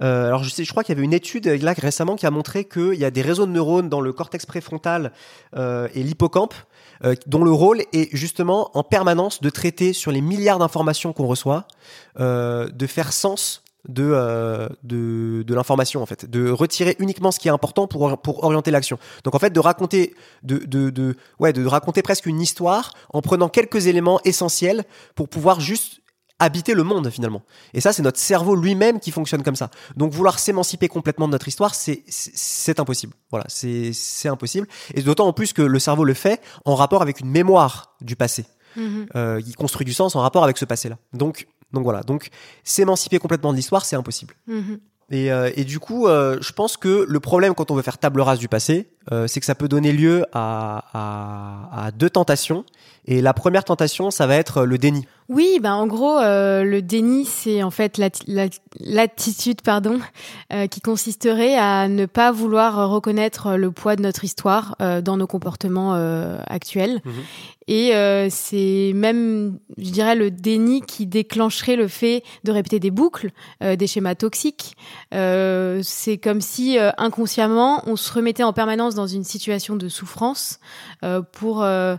[0.00, 3.04] Euh, alors je crois qu'il y avait une étude récemment qui a montré qu'il y
[3.04, 5.10] a des réseaux de neurones dans le cortex préfrontal
[5.56, 6.54] et l'hippocampe
[7.26, 11.66] dont le rôle est justement en permanence de traiter sur les milliards d'informations qu'on reçoit,
[12.16, 17.48] de faire sens de, euh, de, de l'information en fait, de retirer uniquement ce qui
[17.48, 18.98] est important pour, pour orienter l'action.
[19.24, 23.22] Donc en fait de raconter de, de, de, ouais, de raconter presque une histoire en
[23.22, 26.00] prenant quelques éléments essentiels pour pouvoir juste
[26.38, 27.42] habiter le monde finalement.
[27.74, 29.70] Et ça, c'est notre cerveau lui-même qui fonctionne comme ça.
[29.96, 33.14] Donc vouloir s'émanciper complètement de notre histoire, c'est c'est impossible.
[33.30, 34.68] Voilà, c'est c'est impossible.
[34.94, 38.14] Et d'autant en plus que le cerveau le fait en rapport avec une mémoire du
[38.14, 38.46] passé.
[38.76, 39.06] Mhm.
[39.16, 40.98] Euh, il construit du sens en rapport avec ce passé-là.
[41.12, 42.02] Donc donc voilà.
[42.02, 42.28] Donc
[42.64, 44.34] s'émanciper complètement de l'histoire, c'est impossible.
[44.46, 44.80] Mhm.
[45.10, 47.96] Et, euh, et du coup, euh, je pense que le problème quand on veut faire
[47.96, 52.10] table rase du passé, euh, c'est que ça peut donner lieu à, à, à deux
[52.10, 52.64] tentations.
[53.10, 55.06] Et la première tentation, ça va être le déni.
[55.30, 58.48] Oui, ben en gros, euh, le déni, c'est en fait l'atti- la-
[58.80, 59.98] l'attitude, pardon,
[60.52, 65.16] euh, qui consisterait à ne pas vouloir reconnaître le poids de notre histoire euh, dans
[65.16, 67.00] nos comportements euh, actuels.
[67.04, 67.12] Mhm.
[67.66, 72.90] Et euh, c'est même, je dirais, le déni qui déclencherait le fait de répéter des
[72.90, 73.30] boucles,
[73.62, 74.76] euh, des schémas toxiques.
[75.14, 79.88] Euh, c'est comme si euh, inconsciemment, on se remettait en permanence dans une situation de
[79.88, 80.58] souffrance
[81.04, 81.96] euh, pour euh,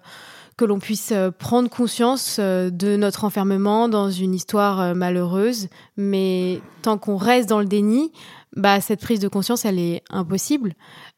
[0.59, 5.69] que l'on puisse euh, prendre conscience euh, de notre enfermement dans une histoire euh, malheureuse.
[5.95, 8.11] Mais tant qu'on reste dans le déni,
[8.57, 10.73] bah, cette prise de conscience, elle est impossible.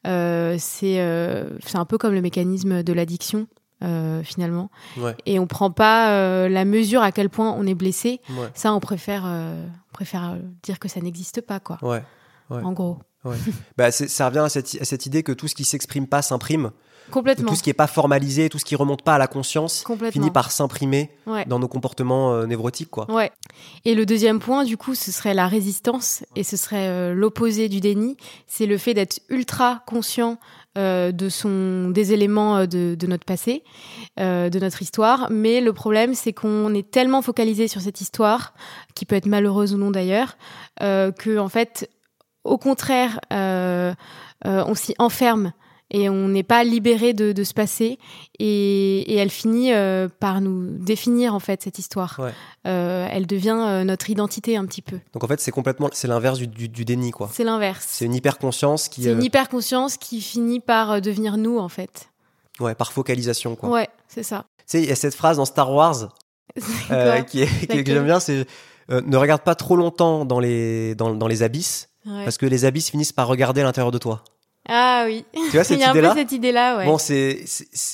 [0.06, 3.48] Euh, c'est euh, un peu comme le mécanisme de l'addiction.
[3.84, 5.16] euh, finalement Ouais.
[5.26, 8.48] et on prend pas euh, la mesure à quel point on est blessé Ouais.
[8.54, 12.04] ça on préfère euh, on préfère dire que ça n'existe pas quoi Ouais.
[12.52, 13.00] En gros
[13.78, 16.70] Bah, ça revient à cette, à cette idée que tout ce qui s'exprime pas s'imprime.
[17.10, 19.84] Complètement Tout ce qui est pas formalisé, tout ce qui remonte pas à la conscience,
[20.12, 23.10] finit par s'imprimer ouais dans nos comportements euh, névrotiques, quoi.
[23.12, 23.32] Ouais.
[23.84, 27.70] Et le deuxième point, du coup, ce serait la résistance, et ce serait euh, l'opposé
[27.70, 28.18] du déni.
[28.48, 30.38] C'est le fait d'être ultra conscient
[30.78, 33.66] euh, de son des éléments de, de notre passé,
[34.22, 35.28] euh, de notre histoire.
[35.30, 38.54] Mais le problème, c'est qu'on est tellement focalisé sur cette histoire,
[38.96, 40.38] qui peut être malheureuse ou non d'ailleurs,
[40.82, 41.90] euh, que en fait,
[42.46, 45.52] au contraire, on s'y enferme.
[45.94, 48.00] Et on n'est pas libéré de, de ce passé,
[48.40, 52.18] et, et elle finit euh, par nous définir en fait cette histoire.
[52.20, 52.32] Ouais.
[52.66, 55.00] Euh, elle devient euh, notre identité un petit peu.
[55.14, 57.30] Donc en fait, c'est complètement, c'est l'inverse du, du, du déni, quoi.
[57.34, 57.86] C'est l'inverse.
[57.90, 61.58] C'est une hyper conscience qui, C'est une euh, hyper conscience qui finit par devenir nous
[61.60, 62.10] en fait.
[62.62, 63.70] ouais, par focalisation, quoi.
[63.70, 64.46] Ouais, c'est ça.
[64.60, 66.08] Tu sais, il y a cette phrase dans Star Wars
[67.28, 68.46] qui est, qui que j'aime bien, c'est
[68.90, 72.24] ne regarde pas trop longtemps dans les dans, dans les abysses Ouais.
[72.24, 74.24] parce que les abysses finissent par regarder l'intérieur de toi.
[74.70, 75.26] Ah oui.
[75.34, 76.86] Tu vois cette Il y a un peu idée-là cette idée-là, ouais.
[76.86, 77.44] Bon, c'est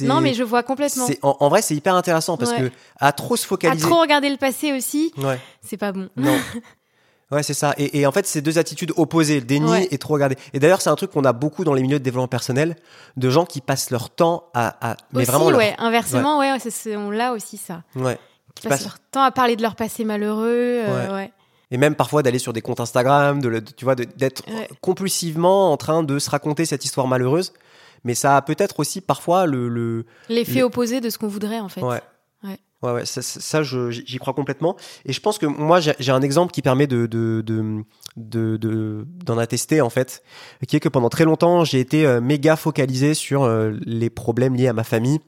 [0.01, 1.07] non, mais je vois complètement.
[1.21, 2.69] en, en vrai, c'est hyper intéressant parce Ouais.
[2.69, 3.87] que à trop se À focaliser.
[3.87, 5.39] trop regarder le passé aussi, Ouais.
[5.65, 6.09] c'est pas bon.
[6.17, 6.37] Non.
[7.29, 7.73] Ouais, c'est ça.
[7.77, 9.87] Et, et en fait, c'est deux attitudes opposées, le déni Ouais.
[9.91, 10.37] et trop regarder.
[10.53, 12.77] Et d'ailleurs, c'est un truc qu'on a beaucoup dans les milieux de développement personnel,
[13.17, 15.75] de gens qui passent leur temps à, à mais aussi, vraiment leur- ouais.
[15.77, 17.83] Inversement, ouais, ouais, c'est- c'est- on l'a aussi ça.
[17.97, 18.17] ouais.
[18.55, 20.45] Qui passent passent- leur temps à parler de leur passé malheureux.
[20.87, 21.31] euh, ouais.
[21.71, 24.69] Et même parfois d'aller sur des comptes Instagram, de le- tu vois, d'être Ouais.
[24.81, 27.51] compulsivement en train de se raconter cette histoire malheureuse.
[28.03, 31.59] Mais ça a peut-être aussi parfois le, le L'effet Le- opposé de ce qu'on voudrait
[31.59, 31.81] en fait.
[31.81, 32.01] ouais.
[32.43, 32.57] Ouais.
[32.83, 34.75] Ouais, ouais, ça, ça- j'y crois complètement.
[35.03, 37.83] Et je pense que moi, j'ai un exemple qui permet de de de
[38.17, 40.21] de- de- d'en attester en fait,
[40.67, 44.53] qui est que pendant très longtemps, j'ai été euh, méga focalisé sur euh, les problèmes
[44.55, 45.19] liés à ma famille,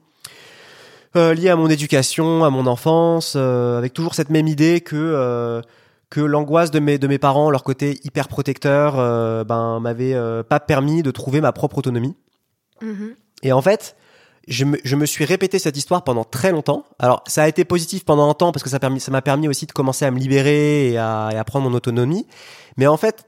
[1.16, 4.94] euh, liés à mon éducation, à mon enfance, euh, avec toujours cette même idée que
[4.96, 5.60] euh,
[6.10, 10.42] que l'angoisse de mes de mes parents, leur côté hyper protecteur, euh, ben m'avait euh,
[10.42, 12.16] pas permis de trouver ma propre autonomie.
[12.82, 13.14] Mhm.
[13.42, 13.96] Et en fait,
[14.48, 16.84] je me, je me suis répété cette histoire pendant très longtemps.
[16.98, 19.48] Alors, ça a été positif pendant un temps parce que ça permis- ça m'a permis
[19.48, 22.26] aussi de commencer à me libérer et à, et à prendre mon autonomie.
[22.76, 23.24] Mais en fait,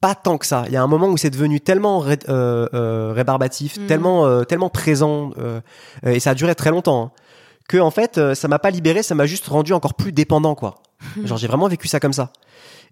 [0.00, 0.64] pas tant que ça.
[0.66, 3.86] Il y a un moment où c'est devenu tellement ré- euh, euh, rébarbatif, Mhm.
[3.86, 5.60] tellement, euh, tellement présent, euh,
[6.04, 7.10] et ça a duré très longtemps, hein,
[7.68, 10.74] que en fait, ça m'a pas libéré, ça m'a juste rendu encore plus dépendant, quoi.
[11.24, 12.32] Genre, j'ai vraiment vécu ça comme ça.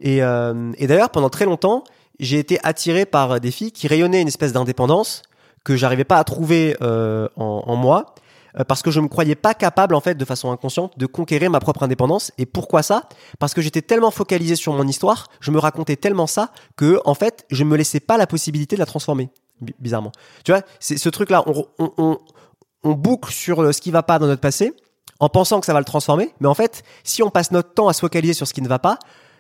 [0.01, 1.85] Et, euh, et d'ailleurs, pendant très longtemps,
[2.21, 5.23] j'ai été attiré par des filles qui rayonnaient une espèce d'indépendance
[5.65, 8.15] que j'arrivais pas à trouver euh, en, moi
[8.59, 11.51] euh, parce que je me croyais pas capable en fait de façon inconsciente de conquérir
[11.51, 12.33] ma propre indépendance.
[12.39, 13.09] Et pourquoi ça?
[13.39, 17.15] Parce que j'étais tellement focalisé sur mon histoire je me racontais tellement ça que en
[17.15, 19.29] fait je me laissais pas la possibilité de la transformer
[19.61, 20.13] bi- bizarrement.
[20.45, 22.19] Tu vois c'est ce truc là on, on,
[22.83, 24.73] on, boucle sur ce qui va pas dans notre passé
[25.21, 27.89] en pensant que ça va le transformer mais en fait si on passe notre temps
[27.89, 28.99] à se focaliser sur ce qui ne va pas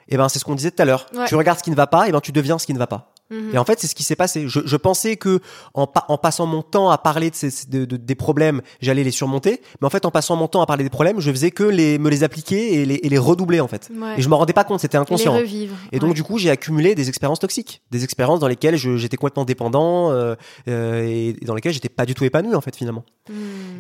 [0.09, 1.27] et ben c'est ce qu'on disait tout à l'heure Ouais.
[1.27, 2.87] tu regardes ce qui ne va pas et ben tu deviens ce qui ne va
[2.87, 3.51] pas Mhm.
[3.55, 4.49] Et en fait, c'est ce qui s'est passé.
[4.49, 5.41] Je, je pensais que
[5.75, 9.05] en, pa- en passant mon temps à parler de ces, de- de- des problèmes, j'allais
[9.05, 9.61] les surmonter.
[9.81, 11.99] Mais en fait, en passant mon temps à parler des problèmes, je faisais que les,
[11.99, 13.91] me les appliquer et les, et les redoubler en fait.
[13.95, 14.15] Ouais.
[14.19, 15.35] Et je m'en rendais pas compte, c'était Et les inconscient.
[15.35, 15.77] revivre.
[15.93, 16.15] Et donc Ouais.
[16.15, 20.35] du coup, j'ai accumulé des expériences toxiques, des expériences dans lesquelles j'étais complètement dépendant euh,
[20.69, 23.05] euh, et, et dans lesquelles j'étais pas du tout épanoui en fait finalement.
[23.29, 23.35] Hmm.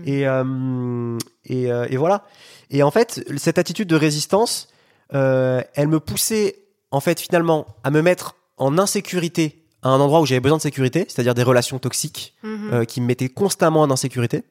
[0.06, 2.24] Et, euh, et, euh, et voilà.
[2.70, 4.68] Et en fait, cette attitude de résistance,
[5.14, 6.56] euh, elle me poussait
[6.90, 10.62] en fait finalement à me mettre en insécurité à un endroit où j'avais besoin de
[10.62, 12.70] sécurité, c'est-à-dire des relations toxiques Mhm.
[12.72, 14.42] euh, qui me mettaient constamment en insécurité.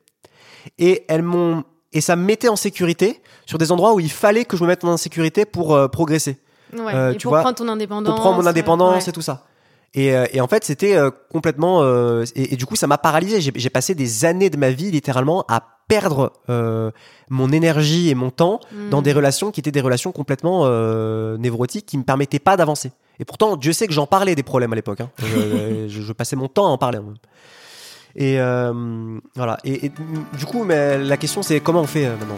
[0.79, 4.43] Et elles m'ont et ça me mettait en sécurité sur des endroits où il fallait
[4.45, 6.37] que je me mette en insécurité pour euh, progresser,
[6.77, 6.93] Ouais.
[6.93, 8.13] euh, et tu pour vois, prendre ton indépendance.
[8.13, 9.09] pour prendre mon euh, indépendance ouais.
[9.09, 9.45] et tout ça.
[9.93, 11.81] Et, euh, et en fait, c'était euh, complètement.
[11.81, 13.39] euh, et, et du coup, ça m'a paralysé.
[13.39, 16.91] J'ai passé des années de ma vie, littéralement, à perdre euh,
[17.29, 18.59] mon énergie et mon temps
[18.91, 19.03] dans Hmm.
[19.03, 22.91] des relations qui étaient des relations complètement euh, névrotiques, qui me permettaient pas d'avancer.
[23.19, 25.01] Et pourtant, Dieu sait que j'en parlais des problèmes à l'époque.
[25.01, 25.09] Hein.
[25.19, 26.99] Je, je- je passais mon temps à en parler.
[28.15, 29.57] Et euh, voilà.
[29.63, 29.91] Et, et
[30.37, 32.37] du coup, mais la question, c'est comment on fait euh, maintenant?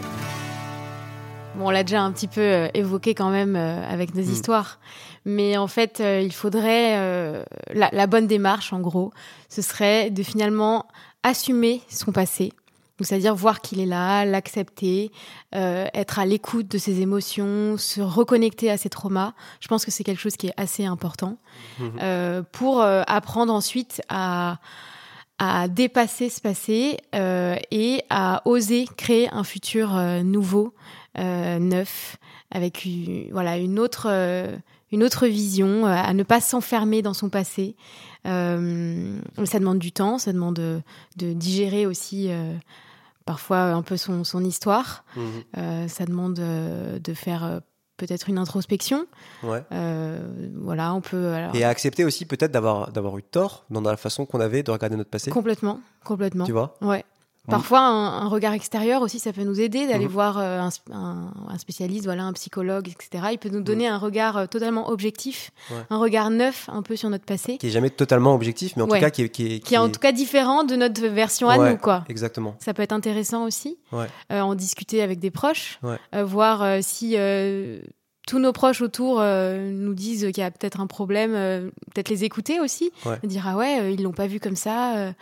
[1.56, 4.30] Bon, on l'a déjà un petit peu euh, évoqué quand même euh, avec nos Mm.
[4.32, 4.78] histoires.
[5.26, 6.96] Mais en fait, euh, il faudrait.
[6.98, 7.42] euh,
[7.74, 9.12] la, la bonne démarche, en gros,
[9.48, 10.86] ce serait de finalement
[11.22, 12.52] assumer son passé.
[13.04, 15.10] C'est-à-dire voir qu'il est là, l'accepter,
[15.54, 19.32] euh, être à l'écoute de ses émotions, se reconnecter à ses traumas.
[19.60, 21.38] Je pense que c'est quelque chose qui est assez important
[21.78, 21.92] Mhm.
[22.02, 24.58] euh, pour euh, apprendre ensuite à,
[25.38, 26.98] à dépasser ce passé
[27.70, 30.74] et à oser créer un futur nouveau,
[31.16, 32.16] neuf,
[32.50, 34.08] avec une, voilà une autre
[34.92, 37.76] une autre vision, à ne pas s'enfermer dans son passé.
[38.24, 40.82] Ça demande du temps, ça demande de,
[41.16, 42.28] de digérer aussi
[43.24, 45.04] parfois un peu son, son histoire.
[45.16, 45.22] Mhm.
[45.58, 47.60] Euh, ça demande euh, de faire euh,
[47.96, 49.06] peut-être une introspection.
[49.42, 49.62] Ouais.
[49.72, 53.80] Euh, voilà, on peut alors, Et à accepter aussi peut-être d'avoir d'avoir eu tort dans
[53.82, 55.30] la façon qu'on avait de regarder notre passé.
[55.30, 56.44] complètement, complètement.
[56.44, 56.74] Tu vois?
[56.80, 57.04] Ouais.
[57.50, 57.52] Mm.
[57.52, 60.10] Parfois, un, un regard extérieur aussi, ça peut nous aider d'aller Mhm.
[60.10, 63.24] voir euh, un, sp- un- un spécialiste, voilà, un psychologue, etc.
[63.32, 65.76] Il peut nous donner un regard euh, totalement objectif, Ouais.
[65.90, 68.88] un regard neuf un peu sur notre passé, Qui est jamais totalement objectif, mais en
[68.88, 68.98] Ouais.
[68.98, 71.48] tout cas qui est qui est, qui est en tout cas différent de notre version
[71.48, 72.04] à nous, quoi.
[72.08, 72.56] exactement.
[72.60, 75.78] Ça peut être intéressant aussi, euh, en discuter avec des proches,
[76.14, 77.16] euh, voir euh, si
[78.26, 82.08] tous nos proches autour euh, nous disent qu'il y a peut-être un problème, euh, peut-être
[82.10, 83.18] les écouter aussi, Ouais.
[83.24, 85.12] dire ah ouais, euh, ils l'ont pas vu comme ça.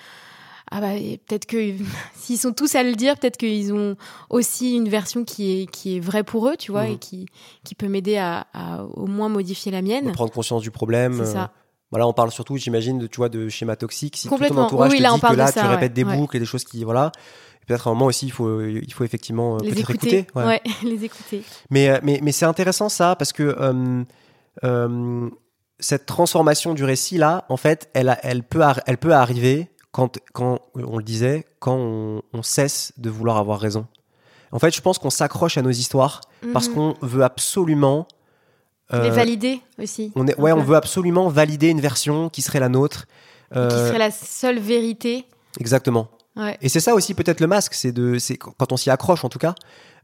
[0.72, 0.92] Euh, ah bah
[1.26, 1.72] peut-être que
[2.16, 3.96] s'ils sont tous à le dire, peut-être qu'ils ont
[4.30, 6.92] aussi une version qui est qui est vraie pour eux, tu vois, Mhm.
[6.92, 7.26] et qui
[7.64, 10.12] qui peut m'aider à, à au moins modifier la mienne.
[10.12, 11.14] prendre conscience du problème.
[11.16, 11.50] C'est euh, ça.
[11.90, 14.16] Voilà, on parle surtout, j'imagine, de, tu vois, de schéma toxique.
[14.18, 14.66] Si tout ton Complètement.
[14.66, 15.88] entourage Oui, te là, on dit que parle de là, ça, tu répètes ouais.
[15.88, 16.16] des Ouais.
[16.18, 17.12] boucles et des choses qui, voilà.
[17.66, 20.26] Peut-être à un moment aussi, il faut, il faut effectivement euh, Les écouter, écouter.
[20.34, 20.44] ouais.
[20.44, 21.42] ouais, les écouter.
[21.70, 24.02] Mais, euh, mais, mais c'est intéressant ça parce que euh,
[24.64, 25.30] euh,
[25.80, 30.60] cette transformation du récit là, en fait, elle, elle, peut, elle peut arriver quand, quand,
[30.74, 33.86] on le disait, quand on, on cesse de vouloir avoir raison.
[34.52, 36.20] En fait, je pense qu'on s'accroche à nos histoires
[36.52, 36.74] parce Mhm.
[36.74, 38.06] qu'on veut absolument.
[38.92, 40.12] les euh, valider aussi.
[40.16, 43.06] on est, ouais, on veut absolument valider une version qui serait la nôtre.
[43.52, 45.26] qui Euh, serait la seule vérité.
[45.60, 46.08] Exactement.
[46.36, 46.56] Ouais.
[46.62, 49.28] Et c'est ça aussi peut-être le masque, c'est de, c'est quand on s'y accroche en
[49.28, 49.54] tout cas,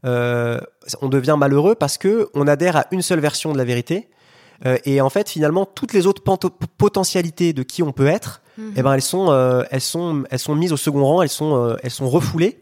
[0.05, 0.59] euh,
[1.01, 4.09] on devient malheureux parce que on adhère à une seule version de la vérité.
[4.65, 6.21] Euh, et en fait, finalement, toutes les autres
[6.77, 8.41] potentialités de qui on peut être,
[8.75, 11.55] Eh ben, elles sont, euh, elles sont, elles sont mises au second rang, elles sont,
[11.55, 12.61] euh, elles sont refoulées.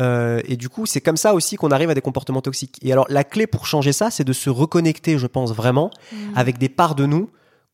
[0.00, 2.78] Euh, et du coup, c'est comme ça aussi qu'on arrive à des comportements toxiques.
[2.82, 6.18] Et alors, la clé pour changer ça, c'est de se reconnecter, je pense vraiment, Mhm.
[6.36, 7.30] avec des parts de nous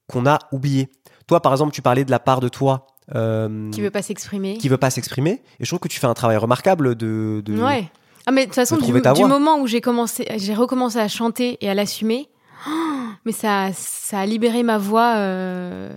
[0.07, 0.89] qu'on a oubliées.
[1.27, 2.87] Toi, par exemple, tu parlais de la part de toi
[3.73, 4.57] qui veut pas s'exprimer.
[4.59, 5.43] qui veut pas s'exprimer.
[5.59, 7.43] Et je trouve que tu fais un travail remarquable de.
[7.45, 7.61] de...
[7.61, 7.91] Ouais.
[8.27, 11.57] Ah mais de toute façon du, du moment où j'ai commencé, j'ai recommencé à chanter
[11.61, 12.29] et à l'assumer,
[13.25, 15.93] mais ça, ça a libéré ma voix euh,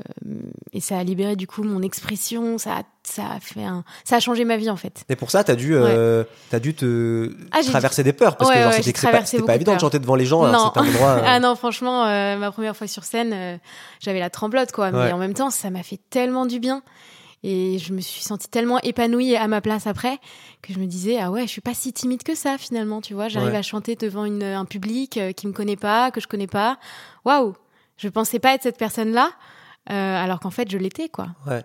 [0.73, 2.58] et ça a libéré du coup mon expression.
[2.58, 5.04] Ça, a- ça a fait un, ça a changé ma vie en fait.
[5.10, 8.62] Et pour ça, t'as dû, euh, t'as dû te Ah, traverser des peurs parce Ouais,
[8.62, 10.71] que ouais, c'était pas, pas de évident de chanter devant les gens un Non.
[10.76, 11.10] endroit.
[11.17, 11.21] euh.
[11.26, 13.60] Ah non, franchement, euh, ma première fois sur scène,
[13.99, 14.91] j'avais la tremblote quoi.
[14.91, 16.82] Mais en même temps, ça m'a fait tellement du bien.
[17.44, 20.18] Et je me suis sentie tellement épanouie à ma place après
[20.62, 23.14] que je me disais ah ouais je suis pas si timide que ça finalement tu
[23.14, 23.58] vois j'arrive Ouais.
[23.58, 26.78] à chanter devant une, un public euh, qui me connaît pas que je connais pas
[27.26, 27.54] waouh
[27.98, 29.30] je pensais pas être cette personne là
[29.88, 31.64] alors qu'en fait je l'étais quoi Ouais.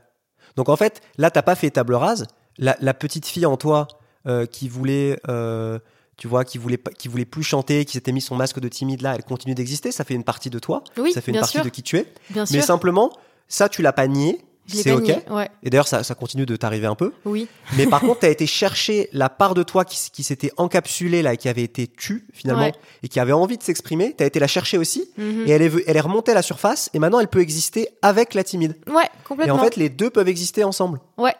[0.56, 2.26] Donc en fait, là, t'as pas fait table rase.
[2.58, 3.86] La, la petite fille en toi
[4.26, 5.78] euh, qui voulait, euh,
[6.16, 9.02] tu vois, qui voulait, qui voulait plus chanter, qui s'était mis son masque de timide
[9.02, 9.92] là, elle continue d'exister.
[9.92, 10.82] Ça fait une partie de toi.
[10.96, 12.12] oui ça fait une partie sûr de qui tu es.
[12.30, 13.12] bien Mais sûr simplement,
[13.46, 14.40] ça, tu l'as pas nié.
[14.68, 15.10] C'est ok.
[15.30, 17.12] Ouais, Et d'ailleurs, ça, ça continue de t'arriver un peu.
[17.24, 17.48] oui.
[17.76, 21.32] Mais par contre, tu as été chercher la part de toi qui, s'était encapsulée là
[21.34, 22.72] et qui avait été tue finalement Ouais.
[23.02, 24.14] et qui avait envie de s'exprimer.
[24.16, 25.44] Tu as été la chercher aussi Mhm.
[25.46, 28.34] et elle est, elle est remontée à la surface et maintenant elle peut exister avec
[28.34, 28.76] la timide.
[28.86, 29.54] Ouais, Et complètement.
[29.54, 31.00] en fait, les deux peuvent exister ensemble.
[31.16, 31.34] ouais.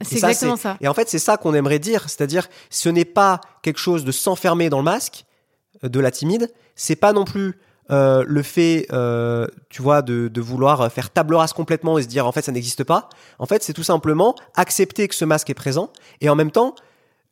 [0.00, 0.78] Et C'est exactement ça.
[0.80, 2.08] Et en fait, c'est ça qu'on aimerait dire.
[2.08, 5.26] C'est-à-dire, ce n'est pas quelque chose de s'enfermer dans le masque
[5.84, 6.50] euh, de la timide.
[6.74, 7.52] C'est pas non plus
[7.90, 12.08] euh, le fait, euh, tu vois, de, de vouloir faire table rase complètement et se
[12.08, 13.08] dire en fait ça n'existe pas.
[13.38, 16.74] En fait, c'est tout simplement accepter que ce masque est présent et en même temps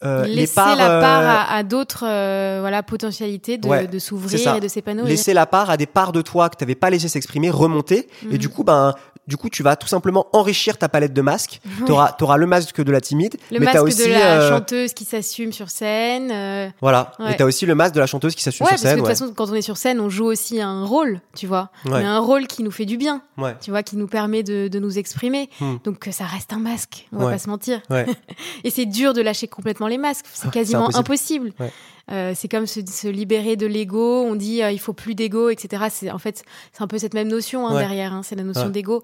[0.05, 3.99] euh, Laisser parts, la part euh, à, à d'autres euh, voilà, potentialités de, Ouais, de
[3.99, 5.07] c'est s'ouvrir et de s'épanouir.
[5.07, 8.09] laisser la part à des parts de toi que tu n'avais pas laissé s'exprimer remonter
[8.23, 8.39] et Mhm.
[8.39, 8.95] du coup ben
[9.27, 12.81] du coup tu vas tout simplement enrichir ta palette de masques tu auras, le masque
[12.83, 15.69] de la timide Le mais masque t'as aussi de la euh, chanteuse qui s'assume sur
[15.71, 16.73] scène.
[16.81, 17.33] voilà Ouais.
[17.33, 18.91] et t'as aussi le masque de la chanteuse qui s'assume Ouais, sur parce que de
[18.91, 21.71] scène toute façon, quand on est sur scène, on joue aussi un rôle, tu vois.
[21.85, 23.23] Mais un rôle qui nous fait du bien,
[23.61, 25.51] tu vois, qui nous permet de, de nous exprimer.
[25.61, 25.77] Hmm.
[25.85, 27.81] Donc ça reste un masque, on va pas se mentir.
[28.65, 31.53] Et c'est dur de lâcher complètement les masques, c'est quasiment impossible.
[31.61, 31.73] Ouais.
[32.11, 35.51] Euh, c'est comme se, se libérer de l'ego, on dit euh, il faut plus d'ego,
[35.51, 35.85] etc.
[35.91, 37.81] C'est en fait c'est un peu cette même notion hein, Ouais.
[37.81, 38.71] derrière, hein, c'est la notion Ouais.
[38.71, 39.03] d'ego.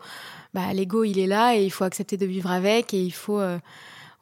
[0.55, 3.41] Bah l'ego il est là et il faut accepter de vivre avec et il faut
[3.41, 3.59] euh,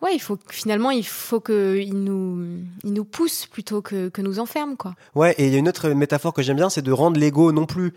[0.02, 2.44] ouais il faut finalement il faut que il nous
[2.82, 4.94] il nous pousse plutôt que, que nous enferme quoi.
[5.14, 7.52] Ouais, et il y a une autre métaphore que j'aime bien, c'est de rendre l'ego
[7.52, 7.92] non plus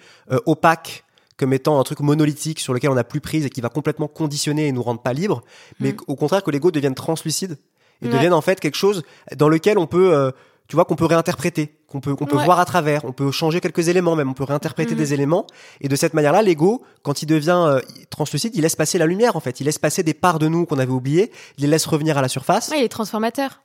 [0.45, 1.03] opaque
[1.37, 4.07] comme étant un truc monolithique sur lequel on n'a plus prise et qui va complètement
[4.07, 5.43] conditionner et nous rendre pas libres,
[5.79, 5.97] mais Mm.
[6.07, 7.57] au contraire que l'ego devienne translucide
[8.01, 8.11] et Ouais.
[8.13, 9.03] devienne en fait quelque chose
[9.37, 10.31] dans lequel on peut, euh,
[10.67, 12.45] tu vois, qu'on peut réinterpréter, qu'on peut, qu'on peut Ouais.
[12.45, 14.97] voir à travers, on peut changer quelques éléments même, on peut réinterpréter Mhm.
[14.97, 15.45] des éléments,
[15.81, 19.35] et de cette manière-là, l'ego, quand il devient euh, translucide, il laisse passer la lumière
[19.35, 21.85] en fait, il laisse passer des parts de nous qu'on avait oubliées, il les laisse
[21.85, 22.69] revenir à la surface.
[22.69, 23.61] Ouais, il est transformateur.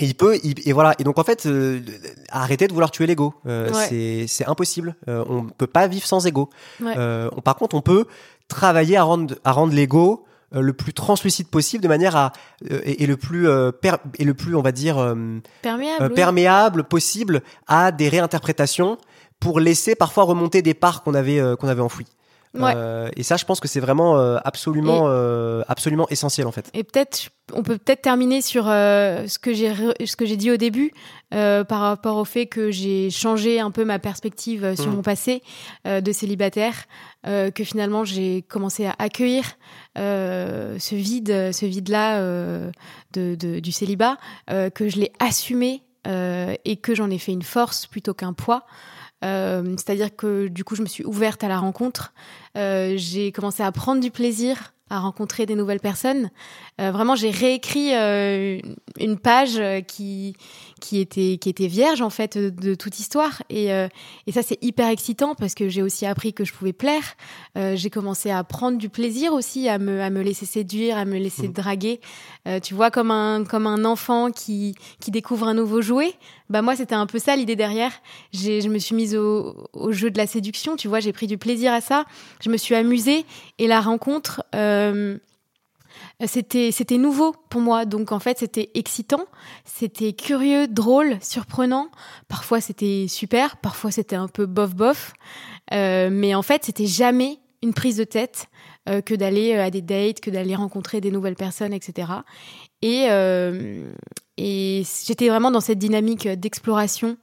[0.00, 0.94] Et il peut, il- et voilà.
[0.98, 1.80] Et donc en fait, euh,
[2.30, 3.34] arrêtez de vouloir tuer l'ego.
[3.46, 3.86] Euh, Ouais.
[3.90, 4.96] C'est c'est impossible.
[5.06, 6.48] Euh, on peut pas vivre sans ego.
[6.80, 6.94] Ouais.
[6.96, 8.06] On- par contre, on peut
[8.48, 10.24] travailler à rendre à rendre l'ego
[10.60, 12.32] le plus translucide possible, de manière à
[12.70, 15.14] euh, et, et le plus euh, per- et le plus, on va dire, euh,
[15.62, 16.02] Perméable.
[16.04, 16.14] euh, oui.
[16.14, 18.98] perméable possible à des réinterprétations
[19.40, 22.06] pour laisser parfois remonter des parts qu'on avait euh, qu'on avait enfouies.
[22.62, 22.72] Ouais.
[22.76, 26.70] Euh, et ça, je pense que c'est vraiment euh, absolument euh, absolument essentiel en fait.
[26.74, 29.72] Et peut-être, on peut peut-être terminer sur ce que j'ai
[30.04, 30.92] ce que j'ai dit au début
[31.30, 34.96] par rapport au fait que j'ai changé un peu ma perspective sur Mhm.
[34.96, 35.42] mon passé
[35.84, 36.74] de célibataire,
[37.24, 39.44] que finalement j'ai commencé à accueillir
[39.96, 42.70] ce vide, ce vide-là euh,
[43.12, 44.16] de, de- du célibat,
[44.74, 48.64] que je l'ai assumé et que j'en ai fait une force plutôt qu'un poids.
[49.24, 52.12] Euh, C'est-à-dire que du coup, je me suis ouverte à la rencontre.
[52.56, 56.30] Euh, j'ai commencé à prendre du plaisir à rencontrer des nouvelles personnes.
[56.80, 58.60] Euh, vraiment, j'ai réécrit euh,
[59.00, 60.36] une page qui
[60.80, 63.42] qui était qui était vierge en fait de, de toute histoire.
[63.50, 63.88] Et euh,
[64.28, 67.16] et ça c'est hyper excitant parce que j'ai aussi appris que je pouvais plaire.
[67.74, 71.16] J'ai commencé à prendre du plaisir aussi à me à me laisser séduire, à me
[71.18, 71.52] laisser Mhm.
[71.54, 72.00] draguer.
[72.62, 76.12] Tu vois comme un comme un enfant qui qui découvre un nouveau jouet.
[76.50, 77.90] Bah moi c'était un peu ça l'idée derrière.
[78.32, 80.76] J'ai je me suis mise au au jeu de la séduction.
[80.76, 82.04] Tu vois j'ai pris du plaisir à ça.
[82.46, 83.26] Je me suis amusée
[83.58, 84.44] et la rencontre.
[84.54, 85.18] Euh,
[86.24, 87.86] c'était nouveau pour moi.
[87.86, 89.24] Donc en fait c'était excitant
[89.64, 91.88] c'était curieux drôle surprenant.
[92.28, 95.12] Parfois c'était super parfois c'était un peu bof bof
[95.72, 98.46] Euh, mais en fait c'était jamais une prise de tête
[98.88, 101.90] euh, que d'aller à des dates que d'aller rencontrer des nouvelles personnes etc
[102.80, 103.08] et
[104.36, 107.16] et j'étais vraiment dans cette dynamique d'exploration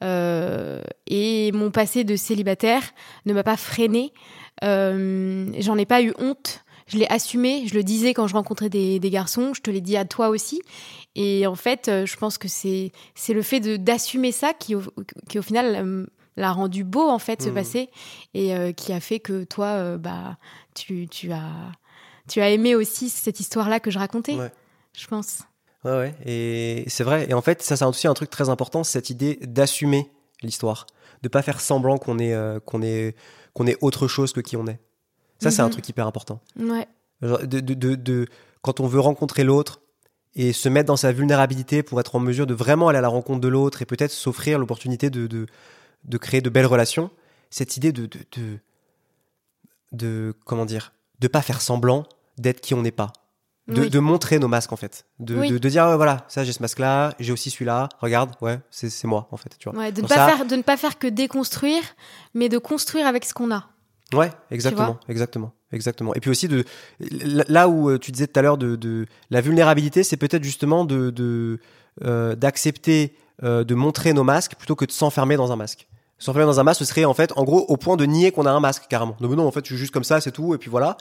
[0.00, 2.84] et mon passé de célibataire
[3.26, 7.84] ne m'a pas freiné euh, j'en ai pas eu honte je l'ai assumé, je le
[7.84, 10.62] disais quand je rencontrais des, des garçons, je te l'ai dit à toi aussi.
[11.14, 14.74] Et en fait, euh, je pense que c'est c'est le fait de d'assumer ça qui
[14.74, 14.80] au,
[15.28, 16.06] qui au final euh,
[16.36, 17.54] l'a rendu beau en fait ce Mhm.
[17.54, 17.90] passé
[18.32, 20.38] et euh, qui a fait que toi euh, bah
[20.74, 21.72] tu tu as
[22.26, 24.34] tu as aimé aussi cette histoire là que je racontais.
[24.34, 24.50] Ouais.
[24.96, 25.40] Je pense.
[25.84, 26.14] Ouais, ouais.
[26.24, 27.26] Et c'est vrai.
[27.28, 30.10] Et en fait, ça, c'est aussi un truc très important, cette idée d'assumer
[30.42, 30.86] l'histoire,
[31.22, 33.16] de pas faire semblant qu'on est, euh, qu'on est,
[33.54, 34.78] qu'on est autre chose que qui on est.
[35.40, 35.72] Ça, c'est un Mhm.
[35.72, 36.40] truc hyper important.
[36.58, 36.86] Ouais.
[37.22, 38.26] De, de, de, de-
[38.62, 39.80] quand on veut rencontrer l'autre
[40.34, 43.08] et se mettre dans sa vulnérabilité pour être en mesure de vraiment aller à la
[43.08, 45.46] rencontre de l'autre et peut-être s'offrir l'opportunité de, de,
[46.04, 47.10] de créer de belles relations,
[47.50, 48.58] cette idée de, de, de,
[49.92, 52.04] de comment dire, de pas faire semblant
[52.36, 53.12] d'être qui on n'est pas.
[53.68, 53.90] De, Oui.
[53.90, 55.50] de montrer nos masques en fait de, Oui.
[55.50, 58.88] de, de dire voilà ça j'ai ce masque là j'ai aussi celui-là regarde ouais c'est
[58.88, 60.78] c'est moi en fait tu vois Ouais, de ne pas ça- faire de ne pas
[60.78, 61.82] faire que déconstruire,
[62.32, 63.66] mais de construire avec ce qu'on a.
[64.14, 66.14] Ouais, exactement, exactement, exactement.
[66.14, 66.64] Et puis aussi de
[67.00, 70.86] là où euh, tu disais tout à l'heure de, de la vulnérabilité, c'est peut-être justement
[70.86, 71.60] de de,
[72.04, 75.86] euh, d'accepter euh, de montrer nos masques plutôt que de s'enfermer dans un masque.
[76.18, 78.46] S'enfermer dans un masque, ce serait en fait, en gros, au point de nier qu'on
[78.46, 79.14] a un masque carrément.
[79.20, 80.96] Donc non, en fait, je suis juste comme ça, c'est tout, et puis voilà.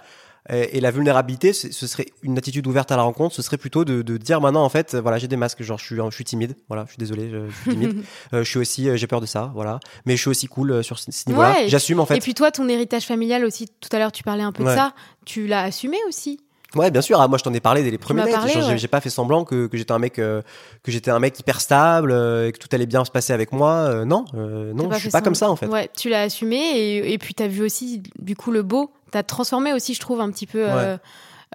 [0.50, 3.36] Et, et la vulnérabilité, ce serait une attitude ouverte à la rencontre.
[3.36, 5.86] Ce serait plutôt de, de dire maintenant, en fait, voilà, j'ai des masques, genre je
[5.86, 8.04] suis, je suis timide, voilà, je suis désolé, je, je suis timide.
[8.34, 9.80] Euh, je suis aussi, euh, j'ai peur de ça, voilà.
[10.06, 11.54] Mais je suis aussi cool euh, sur ce, niveau-là.
[11.54, 12.18] Ouais, J'assume en fait.
[12.18, 14.70] Et puis toi, ton héritage familial aussi, tout à l'heure tu parlais un peu de
[14.70, 14.94] ça,
[15.26, 16.40] tu l'as assumé aussi?
[16.76, 17.20] Ouais, bien sûr.
[17.22, 18.42] Ah, moi, je t'en ai parlé dès les premiers dates.
[18.54, 18.88] j'ai- ouais.
[18.88, 20.42] Pas fait semblant que, que j'étais un mec, euh,
[20.84, 23.52] que j'étais un mec hyper stable, euh, et que tout allait bien se passer avec
[23.52, 23.72] moi.
[23.72, 25.68] Euh, non, non, je suis pas comme ça en fait.
[25.68, 28.92] Ouais, tu l'as assumé et, et puis t'as vu aussi du coup le beau.
[29.12, 30.66] T'as transformé aussi, je trouve, un petit peu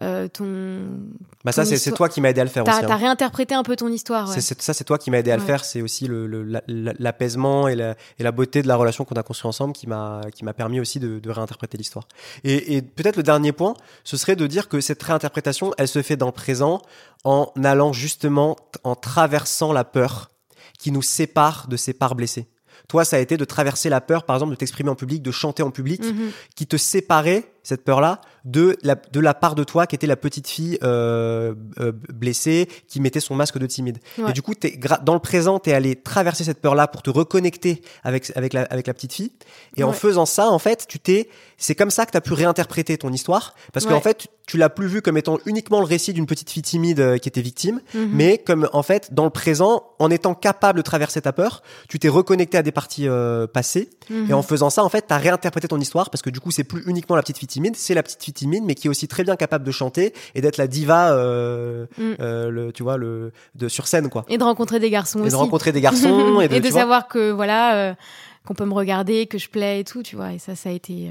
[0.03, 0.79] euh, ton.
[1.45, 2.85] Bah ça, c'est toi qui m'as aidé à le faire T'as aussi.
[2.85, 2.89] hein.
[2.89, 4.29] t'as réinterprété un peu ton histoire.
[4.31, 4.41] ouais.
[4.41, 5.47] Ça, c'est toi qui m'as aidé à le Ouais.
[5.47, 5.65] faire.
[5.65, 9.05] C'est aussi le- le- la- la- l'apaisement et la, et la beauté de la relation
[9.05, 10.23] qu'on a construit ensemble qui m'a
[10.57, 12.07] permis aussi de, de réinterpréter l'histoire.
[12.43, 16.01] Et, et peut-être le dernier point, ce serait de dire que cette réinterprétation, elle se
[16.01, 16.81] fait dans le présent
[17.25, 20.31] en allant justement, en traversant la peur
[20.79, 22.49] qui nous sépare de ces parts blessées.
[22.89, 25.31] Toi, ça a été de traverser la peur, par exemple, de t'exprimer en public, de
[25.31, 26.31] chanter en public, Mhm.
[26.57, 30.17] qui te séparait, cette peur-là, de la, de la part de toi qui était la
[30.17, 33.99] petite fille euh, euh, blessée, qui mettait son masque de timide.
[34.19, 34.31] Ouais.
[34.31, 37.03] Et du coup, t'es, gra- dans le présent, tu es allé traverser cette peur-là pour
[37.03, 39.31] te reconnecter avec, avec, la, avec la petite fille.
[39.77, 42.33] Et en faisant ça, en fait, tu t'es, c'est comme ça que tu as pu
[42.33, 43.55] réinterpréter ton histoire.
[43.73, 43.93] Parce Ouais.
[43.93, 46.63] qu'en fait, tu, tu l'as plus vu comme étant uniquement le récit d'une petite fille
[46.65, 48.11] timide euh, qui était victime, Mhm.
[48.13, 52.01] mais comme en fait, dans le présent, en étant capable de traverser ta peur, tu
[52.01, 53.89] t'es reconnecté à des parties euh, passées.
[54.11, 54.31] Mhm.
[54.31, 56.51] Et en faisant ça, en fait, tu as réinterprété ton histoire parce que du coup,
[56.51, 58.91] c'est plus uniquement la petite fille timide, c'est la petite fille timide, mais qui est
[58.91, 62.03] aussi très bien capable de chanter et d'être la diva, euh, Mm.
[62.21, 64.25] euh, le, tu vois, le, de sur scène, quoi.
[64.29, 65.31] Et de rencontrer des garçons Et aussi.
[65.33, 67.95] de rencontrer des garçons et de, savoir que voilà euh,
[68.47, 70.33] qu'on peut me regarder, que je plais et tout, tu vois.
[70.33, 71.11] Et ça, ça a été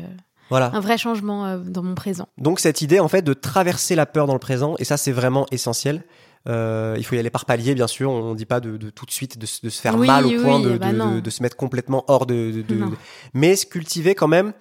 [0.49, 0.71] voilà.
[0.73, 2.27] un vrai changement dans mon présent.
[2.37, 5.11] Donc cette idée, en fait, de traverser la peur dans le présent, et ça, c'est
[5.13, 6.03] vraiment essentiel.
[6.49, 8.09] Euh, il faut y aller par palier, bien sûr.
[8.09, 10.07] On ne dit pas de, de tout de suite de, se- de se faire Oui,
[10.07, 12.63] mal au oui, point de, bah de- se mettre complètement hors de,
[13.35, 14.51] mais se cultiver quand même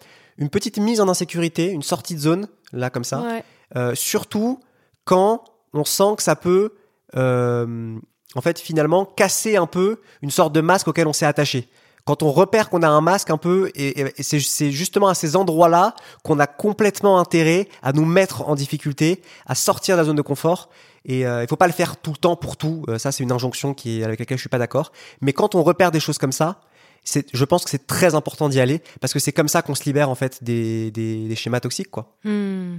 [0.41, 3.21] une petite mise en insécurité, une sortie de zone, là comme ça.
[3.21, 3.45] Ouais.
[3.77, 4.59] Euh, surtout
[5.05, 6.73] quand on sent que ça peut,
[7.17, 7.97] euh,
[8.35, 11.69] en fait, finalement, casser un peu une sorte de masque auquel on s'est attaché.
[12.07, 15.95] Quand on repère qu'on a un masque un peu, et, c'est- justement à ces endroits-là
[16.25, 20.23] qu'on a complètement intérêt à nous mettre en difficulté, à sortir de la zone de
[20.23, 20.71] confort.
[21.05, 22.85] Et euh, il faut pas le faire tout le temps pour tout.
[22.89, 24.93] Euh, ça, c'est une injonction qui avec laquelle je suis pas d'accord.
[25.21, 26.61] Mais quand on repère des choses comme ça,
[27.05, 29.85] je pense que c'est très important d'y aller parce que c'est comme ça qu'on se
[29.85, 32.17] libère en fait des, des, des schémas toxiques, quoi.
[32.25, 32.79] Hmm.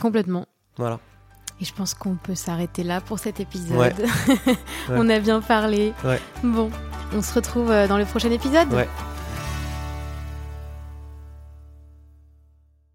[0.00, 0.46] Complètement.
[0.76, 1.00] Voilà.
[1.60, 3.76] Et je pense qu'on peut s'arrêter là pour cet épisode.
[3.76, 3.92] Ouais.
[4.90, 5.92] on a bien parlé.
[6.04, 6.20] Ouais.
[6.44, 6.70] Bon,
[7.12, 8.68] on se retrouve euh, dans le prochain épisode.